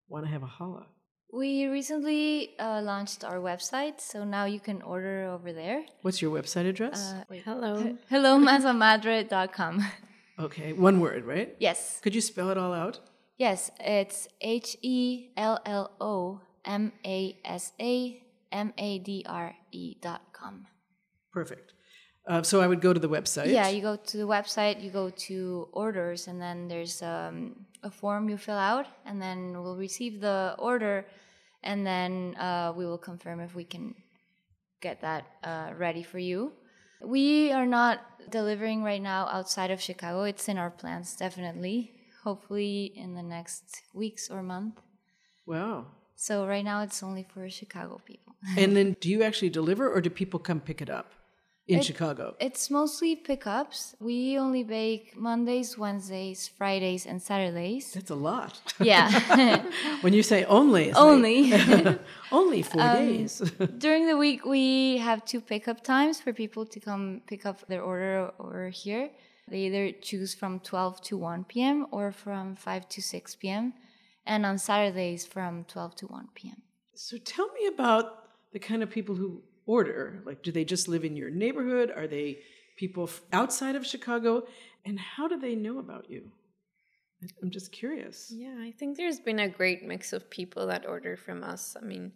want 0.08 0.24
to 0.24 0.30
have 0.30 0.42
a 0.42 0.46
challah? 0.46 0.86
We 1.32 1.66
recently 1.66 2.54
uh, 2.58 2.80
launched 2.82 3.24
our 3.24 3.38
website, 3.38 4.00
so 4.00 4.24
now 4.24 4.44
you 4.44 4.60
can 4.60 4.80
order 4.82 5.24
over 5.24 5.52
there. 5.52 5.84
What's 6.02 6.22
your 6.22 6.32
website 6.34 6.68
address? 6.68 7.12
Uh, 7.12 7.24
wait. 7.28 7.42
Hello. 7.44 7.96
HelloMasamadre.com. 8.10 9.84
okay, 10.38 10.72
one 10.72 11.00
word, 11.00 11.24
right? 11.24 11.54
yes. 11.58 12.00
Could 12.00 12.14
you 12.14 12.20
spell 12.20 12.50
it 12.50 12.58
all 12.58 12.72
out? 12.72 13.00
Yes, 13.36 13.70
it's 13.80 14.28
H 14.40 14.76
E 14.82 15.28
L 15.36 15.60
L 15.66 15.90
O 16.00 16.40
M 16.64 16.92
A 17.04 17.38
S 17.44 17.72
A 17.80 18.22
M 18.50 18.72
A 18.78 18.98
D 18.98 19.24
R 19.26 19.54
E 19.72 19.96
dot 20.00 20.22
com. 20.32 20.66
Perfect. 21.32 21.74
Uh, 22.26 22.42
so 22.42 22.60
I 22.60 22.66
would 22.66 22.80
go 22.80 22.92
to 22.92 22.98
the 22.98 23.08
website. 23.08 23.52
Yeah, 23.52 23.68
you 23.68 23.82
go 23.82 23.94
to 23.94 24.16
the 24.16 24.26
website, 24.26 24.82
you 24.82 24.90
go 24.90 25.10
to 25.10 25.68
orders, 25.72 26.26
and 26.26 26.40
then 26.40 26.66
there's 26.66 27.00
um, 27.02 27.66
a 27.84 27.90
form 27.90 28.28
you 28.28 28.36
fill 28.36 28.56
out, 28.56 28.86
and 29.04 29.22
then 29.22 29.52
we'll 29.62 29.76
receive 29.76 30.20
the 30.20 30.56
order, 30.58 31.06
and 31.62 31.86
then 31.86 32.34
uh, 32.36 32.72
we 32.74 32.84
will 32.84 32.98
confirm 32.98 33.38
if 33.40 33.54
we 33.54 33.64
can 33.64 33.94
get 34.80 35.02
that 35.02 35.24
uh, 35.44 35.70
ready 35.76 36.02
for 36.02 36.18
you. 36.18 36.52
We 37.00 37.52
are 37.52 37.66
not 37.66 38.00
delivering 38.30 38.82
right 38.82 39.02
now 39.02 39.28
outside 39.30 39.70
of 39.70 39.80
Chicago. 39.80 40.24
It's 40.24 40.48
in 40.48 40.58
our 40.58 40.70
plans, 40.70 41.14
definitely. 41.14 41.92
Hopefully, 42.30 42.76
in 43.04 43.10
the 43.18 43.22
next 43.36 43.64
weeks 44.02 44.24
or 44.34 44.42
month. 44.42 44.76
Wow. 45.52 45.74
So 46.16 46.32
right 46.52 46.64
now, 46.72 46.78
it's 46.86 47.00
only 47.08 47.24
for 47.32 47.48
Chicago 47.60 47.94
people. 48.10 48.32
and 48.62 48.70
then 48.76 48.88
do 49.02 49.08
you 49.14 49.20
actually 49.28 49.50
deliver 49.60 49.84
or 49.94 50.00
do 50.06 50.10
people 50.22 50.38
come 50.48 50.60
pick 50.70 50.80
it 50.86 50.90
up 50.98 51.08
in 51.68 51.80
Chicago? 51.88 52.24
It's 52.48 52.64
mostly 52.78 53.12
pickups. 53.30 53.94
We 54.08 54.16
only 54.44 54.64
bake 54.64 55.04
Mondays, 55.28 55.70
Wednesdays, 55.84 56.40
Fridays, 56.58 57.02
and 57.10 57.18
Saturdays. 57.30 57.92
That's 57.96 58.10
a 58.18 58.20
lot. 58.30 58.52
Yeah. 58.92 59.06
when 60.04 60.12
you 60.18 60.24
say 60.32 60.40
only, 60.58 60.92
Only. 60.94 61.38
like- 61.52 62.00
only 62.40 62.62
four 62.70 62.82
Um, 62.82 62.96
days. 63.06 63.32
During 63.86 64.04
the 64.12 64.16
week, 64.26 64.40
we 64.56 64.64
have 65.08 65.18
two 65.30 65.40
pickup 65.52 65.78
times 65.94 66.14
for 66.24 66.32
people 66.32 66.64
to 66.74 66.78
come 66.88 67.04
pick 67.30 67.42
up 67.50 67.58
their 67.70 67.82
order 67.90 68.32
over 68.44 68.68
here. 68.84 69.06
They 69.48 69.60
either 69.66 69.92
choose 69.92 70.34
from 70.34 70.60
12 70.60 71.00
to 71.02 71.16
1 71.16 71.44
p.m. 71.44 71.86
or 71.90 72.10
from 72.12 72.56
5 72.56 72.88
to 72.88 73.02
6 73.02 73.36
p.m. 73.36 73.74
And 74.26 74.44
on 74.44 74.58
Saturdays 74.58 75.24
from 75.24 75.64
12 75.64 75.96
to 75.96 76.06
1 76.06 76.28
p.m. 76.34 76.62
so 76.94 77.16
tell 77.18 77.48
me 77.52 77.66
about 77.68 78.04
the 78.52 78.58
kind 78.58 78.82
of 78.82 78.90
people 78.90 79.14
who 79.14 79.42
order. 79.66 80.20
Like, 80.24 80.42
do 80.42 80.50
they 80.52 80.64
just 80.64 80.88
live 80.88 81.04
in 81.04 81.16
your 81.16 81.30
neighborhood? 81.30 81.92
Are 81.94 82.06
they 82.06 82.38
people 82.76 83.04
f- 83.04 83.20
outside 83.32 83.76
of 83.76 83.86
Chicago? 83.86 84.46
And 84.84 84.98
how 84.98 85.28
do 85.28 85.38
they 85.38 85.54
know 85.54 85.78
about 85.78 86.10
you? 86.10 86.30
I'm 87.42 87.50
just 87.50 87.72
curious. 87.72 88.32
Yeah, 88.34 88.56
I 88.60 88.72
think 88.78 88.96
there's 88.96 89.20
been 89.20 89.38
a 89.40 89.48
great 89.48 89.84
mix 89.84 90.12
of 90.12 90.28
people 90.30 90.66
that 90.68 90.86
order 90.86 91.16
from 91.16 91.42
us. 91.42 91.76
I 91.80 91.84
mean, 91.84 92.12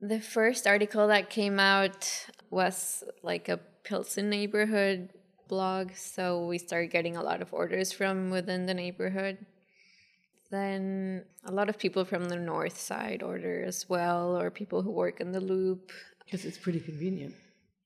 The 0.00 0.20
first 0.20 0.66
article 0.66 1.08
that 1.08 1.28
came 1.28 1.60
out 1.60 2.08
was 2.50 3.04
like 3.22 3.48
a 3.48 3.58
Pilsen 3.84 4.30
neighborhood 4.30 5.10
blog, 5.50 5.90
so 5.94 6.46
we 6.46 6.56
started 6.58 6.90
getting 6.90 7.16
a 7.16 7.22
lot 7.30 7.42
of 7.42 7.52
orders 7.52 7.92
from 7.92 8.30
within 8.30 8.66
the 8.66 8.74
neighborhood. 8.74 9.36
Then 10.50 11.24
a 11.44 11.52
lot 11.52 11.68
of 11.68 11.78
people 11.78 12.04
from 12.04 12.24
the 12.28 12.36
north 12.36 12.78
side 12.78 13.22
order 13.22 13.64
as 13.64 13.88
well, 13.88 14.40
or 14.40 14.50
people 14.50 14.80
who 14.82 14.92
work 14.92 15.20
in 15.20 15.32
the 15.32 15.40
loop. 15.52 15.92
Because 16.24 16.44
it's 16.44 16.58
pretty 16.58 16.80
convenient. 16.80 17.34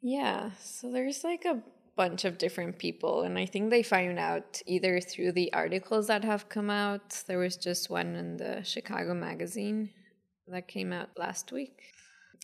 Yeah, 0.01 0.51
so 0.61 0.93
there's 0.93 1.25
like 1.25 1.45
a 1.47 1.63
bunch 1.97 2.25
of 2.25 2.39
different 2.39 2.79
people, 2.79 3.23
and 3.23 3.39
I 3.39 3.47
think 3.47 3.71
they 3.71 3.83
find 3.83 4.19
out 4.19 4.61
either 4.67 5.01
through 5.01 5.33
the 5.33 5.53
articles 5.53 6.07
that 6.09 6.25
have 6.25 6.49
come 6.49 6.71
out. 6.71 7.23
There 7.27 7.39
was 7.39 7.57
just 7.57 7.91
one 7.91 8.15
in 8.15 8.37
the 8.37 8.63
Chicago 8.63 9.15
Magazine 9.15 9.91
that 10.49 10.69
came 10.69 10.93
out 10.93 11.11
last 11.17 11.53
week. 11.53 11.77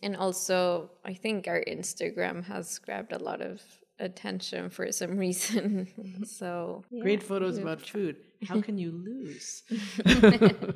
And 0.03 0.15
also, 0.15 0.89
I 1.05 1.13
think 1.13 1.47
our 1.47 1.63
Instagram 1.67 2.43
has 2.45 2.79
grabbed 2.79 3.13
a 3.13 3.23
lot 3.29 3.41
of 3.41 3.61
attention 4.01 4.69
for 4.69 4.91
some 4.91 5.17
reason. 5.25 5.87
so, 6.25 6.83
great 7.01 7.23
photos 7.23 7.57
about 7.57 7.81
food. 7.81 8.17
How 8.47 8.59
can 8.61 8.77
you 8.77 8.91
lose? 8.91 9.63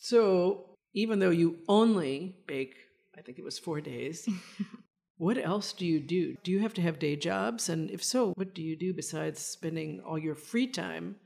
so, 0.00 0.66
even 0.94 1.18
though 1.18 1.30
you 1.30 1.58
only 1.68 2.36
bake, 2.46 2.76
I 3.18 3.22
think 3.22 3.38
it 3.38 3.44
was 3.44 3.58
four 3.58 3.80
days, 3.80 4.28
what 5.18 5.36
else 5.36 5.72
do 5.72 5.84
you 5.84 6.00
do? 6.00 6.36
Do 6.42 6.52
you 6.52 6.60
have 6.60 6.74
to 6.74 6.82
have 6.82 6.98
day 6.98 7.16
jobs? 7.16 7.68
And 7.68 7.90
if 7.90 8.02
so, 8.02 8.32
what 8.36 8.54
do 8.54 8.62
you 8.62 8.76
do 8.76 8.94
besides 8.94 9.40
spending 9.40 10.00
all 10.00 10.18
your 10.18 10.34
free 10.36 10.68
time 10.68 11.16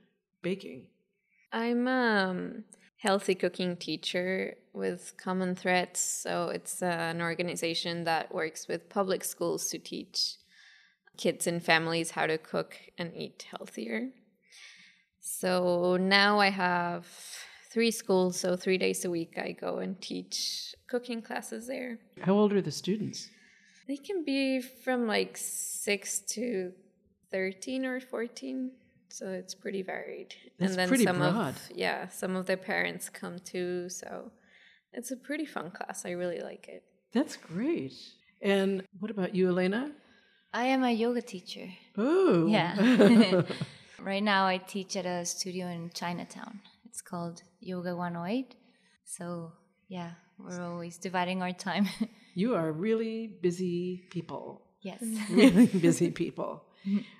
baking? 0.43 0.87
I'm 1.53 1.87
a 1.87 2.31
um, 2.31 2.64
healthy 2.99 3.35
cooking 3.35 3.77
teacher 3.77 4.55
with 4.73 5.14
Common 5.17 5.55
Threads. 5.55 6.01
So 6.01 6.49
it's 6.49 6.83
uh, 6.83 6.87
an 6.87 7.23
organization 7.23 8.05
that 8.05 8.35
works 8.35 8.69
with 8.69 8.88
public 8.88 9.25
schools 9.25 9.69
to 9.71 9.79
teach 9.79 10.37
kids 11.18 11.46
and 11.46 11.62
families 11.62 12.12
how 12.12 12.26
to 12.26 12.38
cook 12.38 12.76
and 12.96 13.12
eat 13.14 13.44
healthier. 13.50 14.09
So 15.20 15.98
now 15.98 16.40
I 16.40 16.48
have 16.48 17.07
three 17.70 17.90
schools, 17.90 18.40
so 18.40 18.57
three 18.57 18.78
days 18.78 19.04
a 19.04 19.11
week 19.11 19.35
I 19.37 19.52
go 19.52 19.78
and 19.78 20.00
teach 20.00 20.74
cooking 20.88 21.20
classes 21.20 21.66
there. 21.66 21.98
How 22.22 22.33
old 22.35 22.52
are 22.54 22.62
the 22.62 22.70
students? 22.70 23.28
They 23.87 23.96
can 23.96 24.24
be 24.24 24.61
from 24.61 25.07
like 25.07 25.37
six 25.37 26.20
to 26.31 26.72
13 27.31 27.85
or 27.85 28.00
14. 28.00 28.72
So 29.11 29.28
it's 29.28 29.54
pretty 29.54 29.83
varied. 29.83 30.35
That's 30.59 30.72
and 30.72 30.78
then 30.78 30.88
pretty 30.88 31.04
some 31.04 31.18
broad. 31.18 31.54
Of, 31.54 31.70
yeah, 31.74 32.09
some 32.09 32.37
of 32.37 32.46
the 32.46 32.57
parents 32.57 33.09
come 33.09 33.38
too. 33.38 33.88
So 33.88 34.31
it's 34.92 35.11
a 35.11 35.16
pretty 35.16 35.46
fun 35.46 35.70
class. 35.70 36.04
I 36.04 36.11
really 36.11 36.40
like 36.40 36.68
it. 36.68 36.85
That's 37.12 37.37
great. 37.37 37.94
And 38.42 38.85
what 39.00 39.11
about 39.11 39.35
you, 39.35 39.48
Elena? 39.48 39.92
I 40.52 40.64
am 40.66 40.82
a 40.82 40.90
yoga 40.90 41.22
teacher. 41.22 41.68
Oh. 41.96 42.46
Yeah. 42.46 43.42
right 44.00 44.22
now 44.22 44.46
I 44.46 44.58
teach 44.58 44.96
at 44.96 45.04
a 45.04 45.24
studio 45.24 45.66
in 45.66 45.90
Chinatown. 45.92 46.61
It's 46.87 47.02
called 47.02 47.42
Yoga 47.61 47.94
108. 47.94 48.54
So, 49.04 49.52
yeah, 49.88 50.12
we're 50.38 50.62
always 50.62 50.96
dividing 50.96 51.42
our 51.42 51.52
time. 51.52 51.88
you 52.34 52.54
are 52.54 52.72
really 52.72 53.26
busy 53.42 54.06
people. 54.11 54.62
Yes. 54.80 55.02
really 55.30 55.66
busy 55.66 56.11
people. 56.11 56.64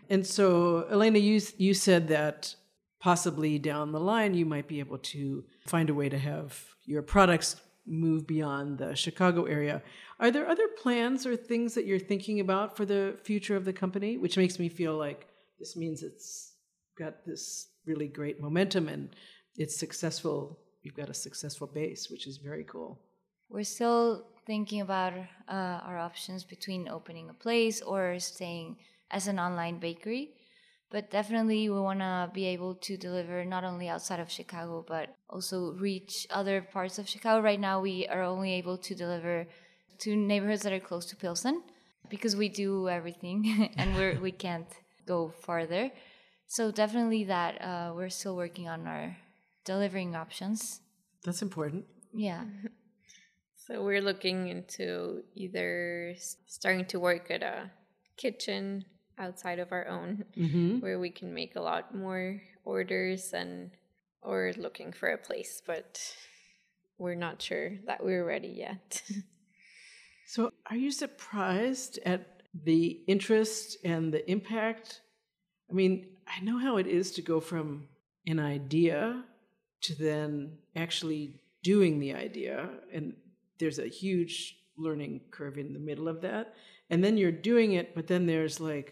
and 0.08 0.26
so, 0.26 0.86
Elena, 0.90 1.18
you, 1.18 1.40
you 1.58 1.74
said 1.74 2.08
that 2.08 2.54
possibly 3.00 3.58
down 3.58 3.92
the 3.92 4.00
line 4.00 4.34
you 4.34 4.46
might 4.46 4.68
be 4.68 4.80
able 4.80 4.98
to 4.98 5.44
find 5.66 5.90
a 5.90 5.94
way 5.94 6.08
to 6.08 6.18
have 6.18 6.64
your 6.86 7.02
products 7.02 7.56
move 7.86 8.26
beyond 8.26 8.78
the 8.78 8.94
Chicago 8.94 9.44
area. 9.44 9.82
Are 10.20 10.31
there 10.31 10.48
other 10.48 10.66
plans 10.83 11.26
or 11.26 11.37
things 11.37 11.74
that 11.74 11.87
you're 11.87 11.98
thinking 11.98 12.40
about 12.40 12.76
for 12.76 12.85
the 12.85 13.16
future 13.22 13.57
of 13.57 13.64
the 13.64 13.72
company? 13.72 14.18
Which 14.18 14.37
makes 14.37 14.59
me 14.59 14.68
feel 14.68 14.96
like 14.96 15.28
this 15.59 15.76
means 15.76 16.02
it's 16.02 16.54
got 16.98 17.24
this 17.24 17.68
really 17.87 18.09
great 18.09 18.40
momentum 18.40 18.88
and 18.88 19.11
it's 19.57 19.76
successful. 19.76 20.59
You've 20.83 20.96
got 20.96 21.09
a 21.09 21.14
successful 21.14 21.68
base, 21.68 22.11
which 22.11 22.26
is 22.26 22.38
very 22.38 22.64
cool. 22.64 22.98
We're 23.48 23.64
still 23.64 24.26
thinking 24.46 24.81
about 24.81 25.12
uh, 25.48 25.81
our 25.87 25.98
options 25.98 26.42
between 26.44 26.88
opening 26.88 27.31
a 27.31 27.35
place 27.35 27.81
or 27.81 28.18
staying 28.18 28.76
as 29.11 29.28
an 29.28 29.38
online 29.38 29.78
bakery. 29.78 30.31
But 30.90 31.11
definitely, 31.11 31.68
we 31.68 31.78
want 31.78 32.00
to 32.00 32.31
be 32.33 32.46
able 32.46 32.74
to 32.76 32.96
deliver 32.96 33.44
not 33.44 33.62
only 33.62 33.88
outside 33.88 34.20
of 34.20 34.31
Chicago, 34.31 34.85
but 34.88 35.14
also 35.28 35.72
reach 35.74 36.26
other 36.31 36.62
parts 36.62 36.98
of 36.98 37.09
Chicago. 37.09 37.42
Right 37.42 37.61
now, 37.61 37.81
we 37.81 38.07
are 38.09 38.22
only 38.22 38.54
able 38.54 38.78
to 38.78 38.94
deliver 38.94 39.46
to 40.00 40.16
neighborhoods 40.16 40.62
that 40.62 40.72
are 40.72 40.80
close 40.80 41.06
to 41.06 41.16
Pilsen 41.16 41.62
because 42.08 42.37
we 42.37 42.48
do 42.48 42.88
everything 42.88 43.70
and 43.76 43.94
we're, 43.94 44.18
we 44.20 44.32
can't 44.32 44.68
go 45.06 45.30
farther. 45.30 45.90
So, 46.46 46.70
definitely, 46.70 47.24
that 47.24 47.61
uh, 47.61 47.92
we're 47.94 48.08
still 48.08 48.34
working 48.34 48.68
on 48.68 48.87
our 48.87 49.16
delivering 49.64 50.16
options. 50.16 50.80
That's 51.24 51.42
important. 51.42 51.84
Yeah. 52.12 52.44
So, 53.66 53.84
we're 53.84 54.00
looking 54.00 54.48
into 54.48 55.24
either 55.34 56.14
starting 56.46 56.87
to 56.87 56.98
work 56.98 57.30
at 57.30 57.42
a 57.42 57.70
kitchen 58.16 58.87
outside 59.18 59.58
of 59.58 59.72
our 59.72 59.87
own 59.88 60.24
mm-hmm. 60.37 60.78
where 60.80 60.98
we 60.98 61.11
can 61.11 61.34
make 61.34 61.56
a 61.56 61.61
lot 61.61 61.94
more 61.94 62.40
orders 62.64 63.32
and 63.32 63.70
or 64.22 64.52
looking 64.56 64.92
for 64.92 65.08
a 65.08 65.18
place 65.18 65.62
but 65.66 66.00
we're 66.98 67.14
not 67.14 67.40
sure 67.40 67.72
that 67.87 68.04
we're 68.04 68.24
ready 68.24 68.48
yet 68.48 69.02
so 70.28 70.50
are 70.70 70.76
you 70.76 70.90
surprised 70.90 71.98
at 72.04 72.42
the 72.64 73.00
interest 73.06 73.78
and 73.84 74.12
the 74.12 74.22
impact 74.30 75.00
i 75.70 75.72
mean 75.72 75.92
i 76.26 76.40
know 76.44 76.58
how 76.58 76.76
it 76.76 76.86
is 76.86 77.12
to 77.12 77.22
go 77.22 77.40
from 77.40 77.88
an 78.26 78.38
idea 78.38 79.24
to 79.80 79.94
then 79.94 80.52
actually 80.76 81.40
doing 81.62 81.98
the 81.98 82.12
idea 82.12 82.68
and 82.92 83.14
there's 83.58 83.78
a 83.78 83.88
huge 83.88 84.56
learning 84.76 85.20
curve 85.30 85.56
in 85.58 85.72
the 85.72 85.78
middle 85.88 86.08
of 86.08 86.20
that 86.20 86.54
and 86.90 87.02
then 87.02 87.16
you're 87.16 87.40
doing 87.52 87.72
it 87.72 87.94
but 87.94 88.06
then 88.06 88.26
there's 88.26 88.60
like 88.60 88.90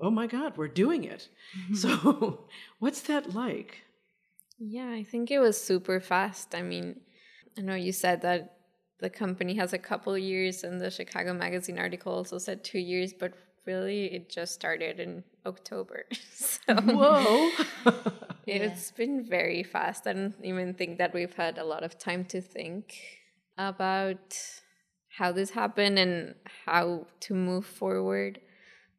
oh 0.00 0.10
my 0.10 0.26
God, 0.26 0.56
we're 0.56 0.68
doing 0.68 1.04
it. 1.04 1.28
Mm-hmm. 1.58 1.74
So, 1.74 2.44
what's 2.78 3.02
that 3.02 3.34
like? 3.34 3.82
Yeah, 4.58 4.90
I 4.90 5.04
think 5.04 5.30
it 5.30 5.38
was 5.38 5.62
super 5.62 6.00
fast. 6.00 6.54
I 6.54 6.62
mean, 6.62 7.00
I 7.56 7.62
know 7.62 7.74
you 7.74 7.92
said 7.92 8.22
that 8.22 8.56
the 9.00 9.10
company 9.10 9.54
has 9.54 9.72
a 9.72 9.78
couple 9.78 10.16
years, 10.16 10.64
and 10.64 10.80
the 10.80 10.90
Chicago 10.90 11.34
Magazine 11.34 11.78
article 11.78 12.12
also 12.12 12.38
said 12.38 12.64
two 12.64 12.78
years, 12.78 13.12
but 13.12 13.32
really 13.66 14.06
it 14.06 14.28
just 14.28 14.54
started 14.54 15.00
in 15.00 15.24
October. 15.46 16.04
so, 16.34 16.74
whoa. 16.74 17.50
it's 18.46 18.92
yeah. 18.92 18.96
been 18.96 19.24
very 19.24 19.62
fast. 19.62 20.06
I 20.06 20.12
don't 20.12 20.34
even 20.42 20.74
think 20.74 20.98
that 20.98 21.14
we've 21.14 21.34
had 21.34 21.58
a 21.58 21.64
lot 21.64 21.82
of 21.82 21.98
time 21.98 22.24
to 22.26 22.40
think 22.40 22.96
about 23.58 24.38
how 25.08 25.32
this 25.32 25.50
happened 25.50 25.98
and 25.98 26.34
how 26.66 27.06
to 27.20 27.34
move 27.34 27.66
forward. 27.66 28.40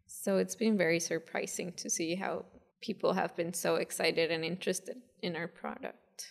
So 0.08 0.38
it's 0.38 0.56
been 0.56 0.78
very 0.78 1.00
surprising 1.00 1.74
to 1.78 1.90
see 1.90 2.16
how 2.16 2.46
people 2.82 3.14
have 3.14 3.36
been 3.36 3.54
so 3.54 3.76
excited 3.76 4.32
and 4.32 4.44
interested 4.44 4.98
in 5.22 5.36
our 5.36 5.48
product. 5.48 6.28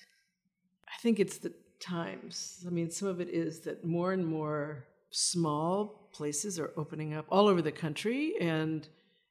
I 0.88 1.00
think 1.00 1.18
it's 1.18 1.38
the 1.38 1.52
times. 1.80 2.64
I 2.66 2.70
mean, 2.70 2.90
some 2.90 3.08
of 3.08 3.20
it 3.20 3.28
is 3.28 3.60
that 3.60 3.84
more 3.84 4.12
and 4.12 4.26
more 4.26 4.84
small 5.10 6.08
places 6.12 6.58
are 6.58 6.72
opening 6.76 7.14
up 7.14 7.26
all 7.30 7.48
over 7.48 7.62
the 7.62 7.72
country, 7.72 8.34
and 8.40 8.88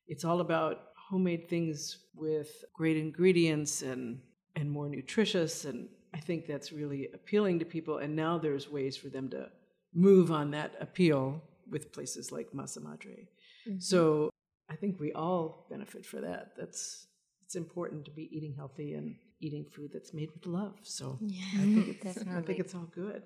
it's 0.08 0.26
all 0.26 0.42
about 0.42 0.90
homemade 0.96 1.50
things 1.50 2.00
with 2.16 2.66
great 2.74 2.98
ingredients 2.98 3.82
and 3.82 4.20
and 4.56 4.70
more 4.70 4.90
nutritious 4.90 5.66
and 5.66 5.88
I 6.14 6.20
think 6.20 6.48
that's 6.48 6.72
really 6.72 7.10
appealing 7.14 7.60
to 7.60 7.66
people 7.66 8.00
and 8.00 8.16
now 8.16 8.38
there's 8.38 8.70
ways 8.70 8.98
for 8.98 9.10
them 9.10 9.30
to 9.30 9.50
move 9.94 10.32
on 10.32 10.52
that 10.52 10.76
appeal 10.80 11.42
with 11.70 11.92
places 11.92 12.32
like 12.32 12.52
Masa 12.52 12.82
Madre. 12.82 13.28
Mm-hmm. 13.68 13.80
So 13.80 14.30
I 14.70 14.76
think 14.76 15.00
we 15.00 15.14
all 15.14 15.68
benefit 15.70 16.06
for 16.06 16.22
that. 16.22 16.54
That's 16.58 17.08
it's 17.46 17.56
important 17.56 18.06
to 18.06 18.12
be 18.12 18.30
eating 18.32 18.54
healthy 18.56 18.94
and 18.94 19.16
eating 19.42 19.66
food 19.66 19.92
that's 19.94 20.14
made 20.14 20.32
with 20.34 20.46
love. 20.46 20.76
So 20.84 21.18
yeah, 21.22 21.44
I 21.56 21.62
think 21.62 22.06
it's 22.06 22.18
I 22.28 22.42
think 22.42 22.60
it's 22.60 22.76
all 22.76 22.88
good. 22.94 23.24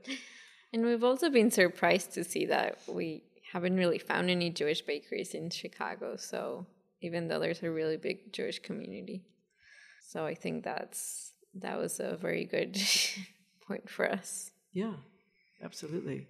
And 0.71 0.85
we've 0.85 1.03
also 1.03 1.29
been 1.29 1.51
surprised 1.51 2.13
to 2.13 2.23
see 2.23 2.45
that 2.47 2.79
we 2.87 3.23
haven't 3.51 3.77
really 3.77 3.99
found 3.99 4.29
any 4.29 4.49
Jewish 4.49 4.81
bakeries 4.81 5.35
in 5.35 5.49
Chicago. 5.51 6.15
So 6.15 6.65
even 7.01 7.27
though 7.27 7.39
there's 7.39 7.61
a 7.61 7.69
really 7.69 7.97
big 7.97 8.33
Jewish 8.33 8.59
community. 8.59 9.21
So 10.07 10.25
I 10.25 10.33
think 10.33 10.63
that's 10.63 11.33
that 11.55 11.77
was 11.77 11.99
a 11.99 12.17
very 12.17 12.45
good 12.45 12.81
point 13.67 13.89
for 13.89 14.09
us. 14.09 14.51
Yeah, 14.71 14.93
absolutely. 15.63 16.27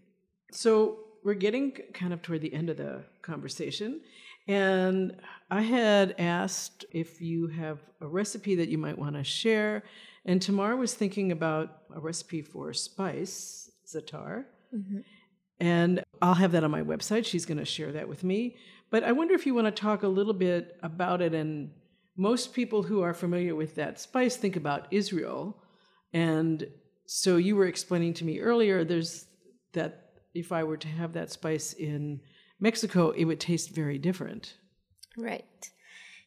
So 0.51 0.99
we're 1.23 1.35
getting 1.35 1.71
kind 1.93 2.11
of 2.13 2.21
toward 2.21 2.41
the 2.41 2.53
end 2.53 2.69
of 2.69 2.77
the 2.77 3.03
conversation. 3.21 4.01
And 4.47 5.17
I 5.53 5.61
had 5.61 6.15
asked 6.17 6.83
if 6.91 7.21
you 7.21 7.45
have 7.45 7.77
a 8.01 8.07
recipe 8.07 8.55
that 8.55 8.69
you 8.69 8.79
might 8.79 8.97
want 8.97 9.15
to 9.17 9.23
share. 9.23 9.83
And 10.25 10.41
Tamar 10.41 10.75
was 10.75 10.95
thinking 10.95 11.31
about 11.31 11.83
a 11.95 11.99
recipe 11.99 12.41
for 12.41 12.73
spice, 12.73 13.69
za'atar. 13.85 14.45
Mm-hmm. 14.75 15.01
And 15.59 16.03
I'll 16.23 16.33
have 16.33 16.53
that 16.53 16.63
on 16.63 16.71
my 16.71 16.81
website. 16.81 17.25
She's 17.25 17.45
going 17.45 17.59
to 17.59 17.65
share 17.65 17.91
that 17.91 18.09
with 18.09 18.23
me. 18.23 18.57
But 18.89 19.03
I 19.03 19.11
wonder 19.11 19.35
if 19.35 19.45
you 19.45 19.53
want 19.53 19.67
to 19.67 19.71
talk 19.71 20.01
a 20.01 20.07
little 20.07 20.33
bit 20.33 20.75
about 20.81 21.21
it. 21.21 21.35
And 21.35 21.69
most 22.17 22.55
people 22.55 22.81
who 22.81 23.03
are 23.03 23.13
familiar 23.13 23.53
with 23.53 23.75
that 23.75 23.99
spice 23.99 24.35
think 24.35 24.55
about 24.55 24.87
Israel. 24.89 25.61
And 26.13 26.65
so 27.05 27.37
you 27.37 27.55
were 27.55 27.67
explaining 27.67 28.15
to 28.15 28.25
me 28.25 28.39
earlier 28.39 28.83
there's 28.83 29.27
that 29.73 30.13
if 30.33 30.51
I 30.51 30.63
were 30.63 30.77
to 30.77 30.87
have 30.87 31.13
that 31.13 31.31
spice 31.31 31.73
in 31.73 32.21
Mexico, 32.59 33.11
it 33.11 33.25
would 33.25 33.39
taste 33.39 33.69
very 33.69 33.99
different. 33.99 34.55
Right. 35.17 35.71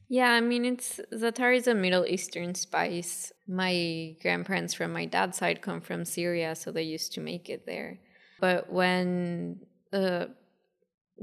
Yeah, 0.09 0.31
I 0.31 0.41
mean, 0.41 0.65
it's 0.65 1.01
za'atar 1.13 1.57
is 1.57 1.67
a 1.67 1.75
Middle 1.75 2.07
Eastern 2.07 2.55
spice. 2.55 3.33
My 3.49 4.15
grandparents 4.23 4.75
from 4.75 4.93
my 4.93 5.05
dad's 5.05 5.39
side 5.39 5.63
come 5.63 5.81
from 5.81 6.05
Syria, 6.05 6.55
so 6.55 6.71
they 6.71 6.85
used 6.85 7.13
to 7.15 7.21
make 7.21 7.49
it 7.49 7.67
there. 7.67 7.99
But 8.41 8.73
when 8.73 9.61
the 9.91 10.31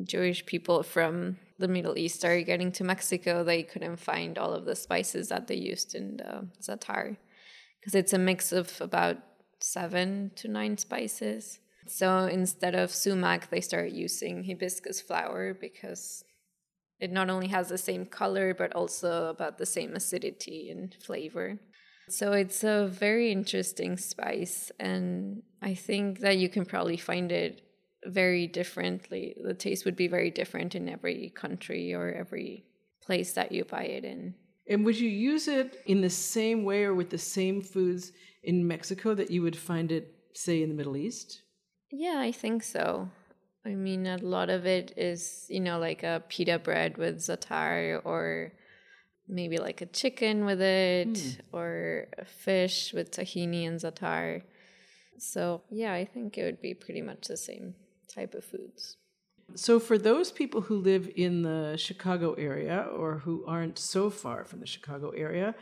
Jewish 0.03 0.45
people 0.45 0.83
from 0.83 1.37
the 1.59 1.67
Middle 1.67 1.97
East 1.97 2.17
started 2.17 2.43
getting 2.43 2.71
to 2.73 2.83
Mexico, 2.83 3.43
they 3.43 3.63
couldn't 3.63 3.97
find 3.97 4.37
all 4.37 4.53
of 4.53 4.65
the 4.65 4.75
spices 4.75 5.29
that 5.29 5.47
they 5.47 5.55
used 5.55 5.95
in 5.95 6.17
the 6.17 6.47
za'atar 6.61 7.15
because 7.79 7.95
it's 7.95 8.13
a 8.13 8.17
mix 8.17 8.51
of 8.51 8.81
about 8.81 9.17
seven 9.59 10.31
to 10.35 10.47
nine 10.47 10.77
spices. 10.77 11.59
So 11.87 12.25
instead 12.25 12.75
of 12.75 12.91
sumac, 12.91 13.49
they 13.49 13.61
started 13.61 13.93
using 13.93 14.43
hibiscus 14.43 15.01
flower 15.01 15.53
because 15.53 16.23
it 16.99 17.11
not 17.11 17.29
only 17.29 17.47
has 17.47 17.69
the 17.69 17.77
same 17.77 18.05
color, 18.05 18.53
but 18.53 18.73
also 18.73 19.27
about 19.27 19.57
the 19.57 19.65
same 19.65 19.93
acidity 19.95 20.69
and 20.69 20.95
flavor. 21.03 21.59
So 22.09 22.33
it's 22.33 22.63
a 22.63 22.87
very 22.87 23.31
interesting 23.31 23.97
spice, 23.97 24.71
and 24.79 25.41
I 25.61 25.73
think 25.73 26.19
that 26.19 26.37
you 26.37 26.49
can 26.49 26.65
probably 26.65 26.97
find 26.97 27.31
it 27.31 27.61
very 28.05 28.47
differently. 28.47 29.35
The 29.41 29.53
taste 29.53 29.85
would 29.85 29.95
be 29.95 30.07
very 30.07 30.29
different 30.29 30.75
in 30.75 30.89
every 30.89 31.31
country 31.35 31.93
or 31.93 32.11
every 32.11 32.65
place 33.01 33.33
that 33.33 33.51
you 33.51 33.63
buy 33.63 33.83
it 33.83 34.03
in. 34.03 34.35
And 34.67 34.85
would 34.85 34.99
you 34.99 35.09
use 35.09 35.47
it 35.47 35.77
in 35.85 36.01
the 36.01 36.09
same 36.09 36.63
way 36.63 36.83
or 36.83 36.93
with 36.93 37.09
the 37.09 37.17
same 37.17 37.61
foods 37.61 38.11
in 38.43 38.67
Mexico 38.67 39.13
that 39.15 39.31
you 39.31 39.41
would 39.41 39.57
find 39.57 39.91
it, 39.91 40.13
say, 40.33 40.61
in 40.61 40.69
the 40.69 40.75
Middle 40.75 40.97
East? 40.97 41.41
Yeah, 41.91 42.19
I 42.19 42.31
think 42.31 42.63
so. 42.63 43.09
I 43.65 43.75
mean, 43.75 44.05
a 44.07 44.17
lot 44.17 44.49
of 44.49 44.65
it 44.65 44.93
is, 44.97 45.45
you 45.49 45.61
know, 45.61 45.79
like 45.79 46.03
a 46.03 46.21
pita 46.27 46.59
bread 46.59 46.97
with 46.97 47.19
za'atar 47.19 48.01
or 48.03 48.51
maybe 49.27 49.57
like 49.57 49.81
a 49.81 49.85
chicken 49.85 50.45
with 50.45 50.61
it 50.61 51.13
mm. 51.13 51.39
or 51.53 52.07
a 52.17 52.25
fish 52.25 52.93
with 52.93 53.11
tahini 53.11 53.65
and 53.65 53.79
za'atar. 53.79 54.41
So, 55.17 55.61
yeah, 55.69 55.93
I 55.93 56.03
think 56.03 56.37
it 56.37 56.43
would 56.43 56.61
be 56.61 56.73
pretty 56.73 57.01
much 57.01 57.27
the 57.27 57.37
same 57.37 57.75
type 58.13 58.33
of 58.33 58.43
foods. 58.43 58.97
So, 59.55 59.79
for 59.79 59.97
those 59.97 60.31
people 60.31 60.61
who 60.61 60.77
live 60.77 61.09
in 61.15 61.43
the 61.43 61.77
Chicago 61.77 62.33
area 62.33 62.87
or 62.95 63.19
who 63.19 63.45
aren't 63.47 63.77
so 63.77 64.09
far 64.09 64.45
from 64.45 64.59
the 64.59 64.65
Chicago 64.65 65.11
area, 65.11 65.55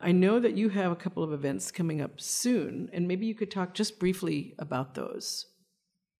I 0.00 0.12
know 0.12 0.38
that 0.38 0.56
you 0.56 0.68
have 0.68 0.92
a 0.92 0.96
couple 0.96 1.24
of 1.24 1.32
events 1.32 1.72
coming 1.72 2.00
up 2.00 2.20
soon, 2.20 2.88
and 2.92 3.08
maybe 3.08 3.26
you 3.26 3.34
could 3.34 3.50
talk 3.50 3.74
just 3.74 3.98
briefly 3.98 4.54
about 4.58 4.94
those. 4.94 5.46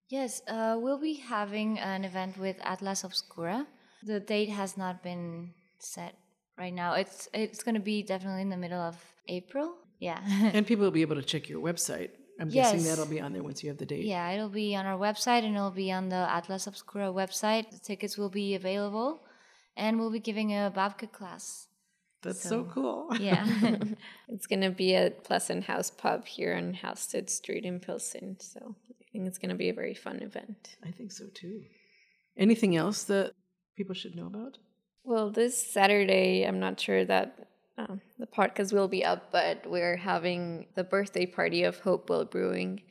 Yes, 0.09 0.41
uh, 0.49 0.77
we'll 0.81 0.99
be 0.99 1.15
having 1.15 1.79
an 1.79 2.05
event 2.05 2.39
with 2.39 2.57
Atlas 2.63 3.05
Obscura. 3.05 3.67
The 4.03 4.21
date 4.21 4.49
has 4.49 4.77
not 4.77 5.03
been 5.03 5.53
set 5.79 6.15
right 6.57 6.73
now. 6.73 6.95
It's 6.95 7.29
it's 7.35 7.63
going 7.63 7.75
to 7.75 7.81
be 7.81 8.03
definitely 8.03 8.43
in 8.43 8.49
the 8.49 8.57
middle 8.57 8.81
of 8.81 8.97
April. 9.29 9.75
Yeah. 9.99 10.21
and 10.55 10.67
people 10.67 10.85
will 10.85 10.93
be 10.93 11.03
able 11.03 11.17
to 11.17 11.23
check 11.23 11.49
your 11.49 11.61
website. 11.61 12.11
I'm 12.41 12.51
yes. 12.51 12.73
guessing 12.73 12.89
that'll 12.89 13.07
be 13.07 13.21
on 13.21 13.33
there 13.33 13.43
once 13.43 13.63
you 13.63 13.69
have 13.69 13.79
the 13.79 13.87
date. 13.87 14.05
Yeah, 14.05 14.31
it'll 14.31 14.49
be 14.49 14.77
on 14.77 14.87
our 14.87 14.99
website 14.99 15.43
and 15.43 15.57
it'll 15.57 15.73
be 15.73 15.91
on 15.91 16.09
the 16.09 16.27
Atlas 16.31 16.67
Obscura 16.69 17.09
website. 17.09 17.71
The 17.71 17.81
tickets 17.81 18.17
will 18.17 18.31
be 18.31 18.55
available 18.55 19.21
and 19.77 19.99
we'll 19.99 20.13
be 20.13 20.21
giving 20.21 20.53
a 20.53 20.73
babka 20.75 21.11
class. 21.11 21.67
That's 22.23 22.43
so, 22.43 22.49
so 22.49 22.65
cool. 22.73 23.09
Yeah. 23.21 23.45
it's 24.29 24.47
going 24.47 24.61
to 24.63 24.71
be 24.71 24.95
at 24.95 25.25
Pleasant 25.25 25.65
House 25.65 25.91
Pub 25.91 26.27
here 26.27 26.55
on 26.55 26.75
Halsted 26.75 27.29
Street 27.29 27.65
in 27.65 27.81
Pilsen. 27.81 28.37
So 28.41 28.77
I 29.01 29.08
think 29.19 29.27
it's 29.27 29.39
going 29.39 29.49
to 29.49 29.57
be 29.57 29.69
a 29.69 29.75
very 29.75 29.95
fun 29.95 30.23
event. 30.23 30.77
I 30.87 30.93
think 30.93 31.11
so 31.11 31.25
too. 31.35 31.63
Anything 32.37 32.77
else 32.77 33.03
that 33.05 33.33
people 33.77 33.95
should 33.95 34.15
know 34.15 34.27
about? 34.27 34.59
Well, 35.03 35.31
this 35.31 35.61
Saturday, 35.61 36.45
I'm 36.45 36.61
not 36.61 36.79
sure 36.79 37.05
that 37.05 37.49
um, 37.77 38.01
the 38.21 38.29
podcast 38.29 38.73
will 38.73 38.87
be 38.87 39.05
up, 39.05 39.33
but 39.33 39.69
we're 39.69 39.97
having 39.97 40.67
the 40.77 40.85
birthday 40.85 41.27
party 41.27 41.65
of 41.65 41.81
Hope 41.81 42.03
Hopewell 42.03 42.27
Brewing. 42.27 42.83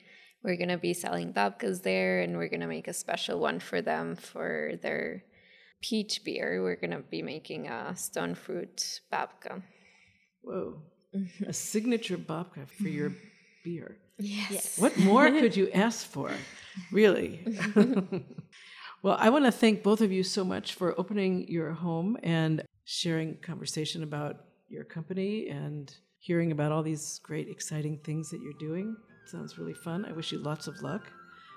We're 0.44 0.58
going 0.58 0.68
to 0.68 0.78
be 0.78 0.94
selling 0.94 1.32
babkas 1.32 1.84
there, 1.84 2.20
and 2.20 2.36
we're 2.36 2.50
going 2.50 2.60
to 2.60 2.68
make 2.68 2.90
a 2.90 2.94
special 2.94 3.40
one 3.40 3.62
for 3.62 3.82
them 3.82 4.18
for 4.18 4.74
their 4.82 5.24
peach 5.82 6.26
beer. 6.26 6.62
We're 6.62 6.76
going 6.76 6.92
to 6.92 7.04
be 7.10 7.22
making 7.22 7.70
a 7.70 7.96
stone 7.96 8.36
fruit 8.36 9.00
babka. 9.14 9.62
Whoa. 10.42 10.82
a 11.46 11.54
signature 11.54 12.18
babka 12.18 12.68
for 12.68 12.90
your 12.90 13.14
beer. 13.64 13.98
Yes. 14.20 14.52
yes. 14.52 14.80
What 14.80 14.98
more 14.98 15.30
could 15.30 15.56
you 15.56 15.70
ask 15.74 16.06
for? 16.06 16.32
Really? 16.92 17.46
well, 19.02 19.18
I 19.20 19.30
want 19.30 19.46
to 19.46 19.52
thank 19.52 19.84
both 19.84 20.02
of 20.02 20.12
you 20.12 20.24
so 20.24 20.44
much 20.44 20.74
for 20.74 21.00
opening 21.00 21.48
your 21.48 21.72
home 21.72 22.18
and 22.24 22.64
sharing 22.86 23.36
conversation 23.38 24.04
about 24.04 24.46
your 24.70 24.84
company 24.84 25.50
and 25.50 25.94
hearing 26.20 26.52
about 26.52 26.72
all 26.72 26.84
these 26.84 27.20
great, 27.24 27.48
exciting 27.50 27.98
things 28.00 28.30
that 28.30 28.42
you're 28.42 28.54
doing. 28.60 28.96
sounds 29.26 29.58
really 29.58 29.74
fun. 29.74 30.06
I 30.06 30.12
wish 30.12 30.32
you 30.32 30.40
lots 30.40 30.68
of 30.68 30.82
luck, 30.82 31.12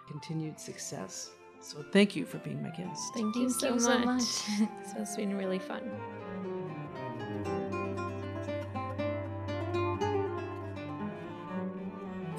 continued 0.09 0.61
success. 0.61 1.31
So 1.61 1.85
thank 1.93 2.17
you 2.17 2.25
for 2.25 2.39
being 2.39 2.63
my 2.63 2.71
guest. 2.71 3.03
Thank 3.15 3.37
you, 3.37 3.51
thank 3.51 3.61
so, 3.61 3.75
you 3.75 3.81
so 3.81 3.99
much. 3.99 4.23
this 4.83 4.93
has 4.93 5.17
been 5.17 5.37
really 5.37 5.59
fun. 5.59 5.91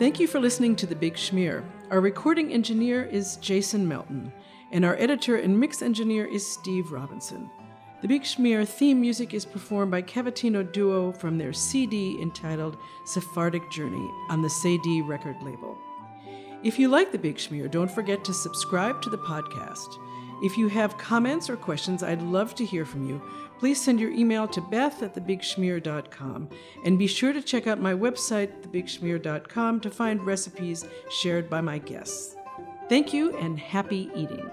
Thank 0.02 0.20
you 0.20 0.26
for 0.26 0.40
listening 0.40 0.76
to 0.78 0.88
The 0.88 0.96
Big 0.96 1.14
Schmear. 1.14 1.64
Our 1.92 2.02
recording 2.02 2.52
engineer 2.52 3.04
is 3.04 3.36
Jason 3.36 3.88
Melton, 3.88 4.34
and 4.72 4.84
our 4.84 4.96
editor 4.96 5.36
and 5.36 5.60
mix 5.60 5.84
engineer 5.84 6.26
is 6.26 6.44
Steve 6.44 6.92
Robinson. 6.92 7.52
The 8.02 8.08
Big 8.08 8.24
Schmear 8.24 8.68
theme 8.68 9.00
music 9.00 9.36
is 9.36 9.46
performed 9.46 9.92
by 9.92 10.02
Cavatina 10.02 10.64
Duo 10.74 11.12
from 11.12 11.38
their 11.38 11.54
CD 11.54 12.20
entitled 12.20 12.78
Sephardic 13.06 13.70
Journey 13.70 14.10
on 14.28 14.42
the 14.42 14.48
Cedille 14.48 15.08
record 15.08 15.36
label. 15.44 15.78
If 16.64 16.80
you 16.80 16.88
like 16.88 17.12
The 17.12 17.20
Big 17.20 17.36
Schmear, 17.36 17.70
don't 17.70 17.92
forget 17.92 18.26
to 18.26 18.34
subscribe 18.34 19.04
to 19.04 19.12
the 19.12 19.20
podcast. 19.20 20.00
If 20.42 20.58
you 20.58 20.68
have 20.70 20.98
comments 20.98 21.50
or 21.50 21.56
questions, 21.56 22.04
I'd 22.04 22.22
love 22.22 22.56
to 22.56 22.66
hear 22.66 22.86
from 22.86 23.08
you. 23.08 23.22
Please 23.60 23.80
send 23.80 24.00
your 24.00 24.10
email 24.12 24.48
to 24.48 24.62
beth 24.62 25.04
at 25.04 25.14
thebigschmear.com 25.14 26.50
and 26.84 26.98
be 26.98 27.06
sure 27.06 27.32
to 27.32 27.42
check 27.44 27.68
out 27.68 27.80
my 27.80 27.94
website, 27.94 28.62
thebigschmear.com, 28.62 29.80
to 29.82 29.92
find 29.92 30.26
recipes 30.26 30.86
shared 31.12 31.48
by 31.50 31.62
my 31.62 31.78
guests. 31.78 32.36
Thank 32.90 33.14
you 33.14 33.38
and 33.38 33.60
happy 33.60 34.10
eating. 34.16 34.50